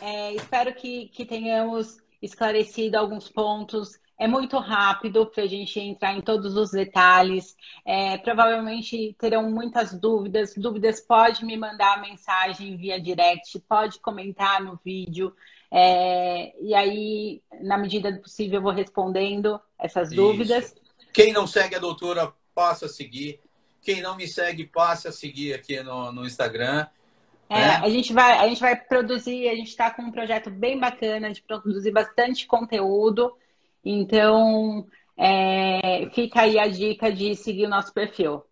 É, 0.00 0.32
espero 0.32 0.74
que, 0.74 1.08
que 1.08 1.24
tenhamos 1.24 1.98
esclarecido 2.22 2.96
alguns 2.98 3.28
pontos 3.28 3.98
é 4.18 4.26
muito 4.26 4.58
rápido 4.58 5.26
para 5.26 5.44
a 5.44 5.46
gente 5.46 5.78
entrar 5.78 6.14
em 6.14 6.22
todos 6.22 6.56
os 6.56 6.70
detalhes. 6.70 7.54
É, 7.84 8.16
provavelmente 8.18 9.14
terão 9.18 9.50
muitas 9.50 9.92
dúvidas. 9.92 10.54
Dúvidas, 10.56 11.00
pode 11.00 11.44
me 11.44 11.56
mandar 11.56 12.00
mensagem 12.00 12.76
via 12.76 13.00
direct, 13.00 13.58
pode 13.68 14.00
comentar 14.00 14.62
no 14.62 14.80
vídeo. 14.82 15.34
É, 15.70 16.54
e 16.60 16.74
aí, 16.74 17.42
na 17.60 17.76
medida 17.76 18.10
do 18.10 18.20
possível, 18.20 18.58
eu 18.58 18.62
vou 18.62 18.72
respondendo 18.72 19.60
essas 19.78 20.08
Isso. 20.08 20.16
dúvidas. 20.16 20.74
Quem 21.12 21.32
não 21.32 21.46
segue 21.46 21.74
a 21.74 21.80
doutora, 21.80 22.32
passa 22.54 22.86
a 22.86 22.88
seguir. 22.88 23.40
Quem 23.86 24.02
não 24.02 24.16
me 24.16 24.26
segue, 24.26 24.66
passa 24.66 25.10
a 25.10 25.12
seguir 25.12 25.54
aqui 25.54 25.80
no, 25.80 26.10
no 26.10 26.26
Instagram. 26.26 26.88
É, 27.48 27.54
né? 27.54 27.76
a, 27.76 27.88
gente 27.88 28.12
vai, 28.12 28.36
a 28.36 28.48
gente 28.48 28.60
vai 28.60 28.74
produzir, 28.74 29.48
a 29.48 29.54
gente 29.54 29.68
está 29.68 29.92
com 29.92 30.02
um 30.02 30.10
projeto 30.10 30.50
bem 30.50 30.76
bacana 30.76 31.32
de 31.32 31.40
produzir 31.40 31.92
bastante 31.92 32.48
conteúdo. 32.48 33.32
Então, 33.84 34.84
é, 35.16 36.10
fica 36.12 36.40
aí 36.40 36.58
a 36.58 36.66
dica 36.66 37.12
de 37.12 37.36
seguir 37.36 37.66
o 37.66 37.68
nosso 37.68 37.94
perfil. 37.94 38.42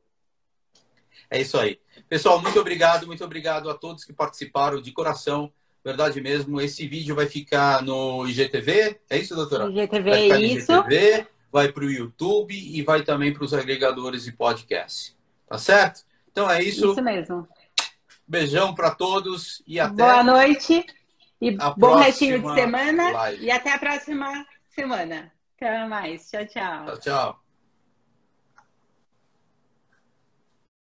É 1.28 1.40
isso 1.40 1.58
aí. 1.58 1.80
Pessoal, 2.08 2.40
muito 2.40 2.60
obrigado, 2.60 3.04
muito 3.04 3.24
obrigado 3.24 3.68
a 3.68 3.74
todos 3.74 4.04
que 4.04 4.12
participaram 4.12 4.80
de 4.80 4.92
coração. 4.92 5.52
Verdade 5.84 6.20
mesmo. 6.20 6.60
Esse 6.60 6.86
vídeo 6.86 7.16
vai 7.16 7.26
ficar 7.26 7.82
no 7.82 8.24
IGTV, 8.28 9.00
é 9.10 9.18
isso, 9.18 9.34
doutora? 9.34 9.68
IGTV, 9.68 10.10
vai 10.10 10.22
ficar 10.22 10.40
isso. 10.40 10.72
IGTV, 10.72 11.26
vai 11.50 11.72
para 11.72 11.84
o 11.84 11.90
YouTube 11.90 12.54
e 12.54 12.80
vai 12.82 13.02
também 13.02 13.32
para 13.32 13.42
os 13.42 13.52
agregadores 13.52 14.22
de 14.22 14.30
podcast. 14.30 15.12
Tá 15.46 15.58
certo? 15.58 16.04
Então 16.30 16.50
é 16.50 16.62
isso. 16.62 16.92
Isso 16.92 17.02
mesmo. 17.02 17.48
Beijão 18.26 18.74
para 18.74 18.90
todos 18.90 19.62
e 19.66 19.78
até. 19.78 19.94
Boa 19.94 20.22
noite 20.22 20.84
e 21.40 21.50
bom 21.76 21.96
restinho 21.96 22.40
de 22.40 22.54
semana. 22.54 23.10
Live. 23.10 23.44
E 23.44 23.50
até 23.50 23.72
a 23.72 23.78
próxima 23.78 24.46
semana. 24.68 25.32
Até 25.56 25.86
mais. 25.86 26.30
Tchau, 26.30 26.46
tchau. 26.46 26.86
Tchau, 26.86 26.98
tchau. 26.98 27.43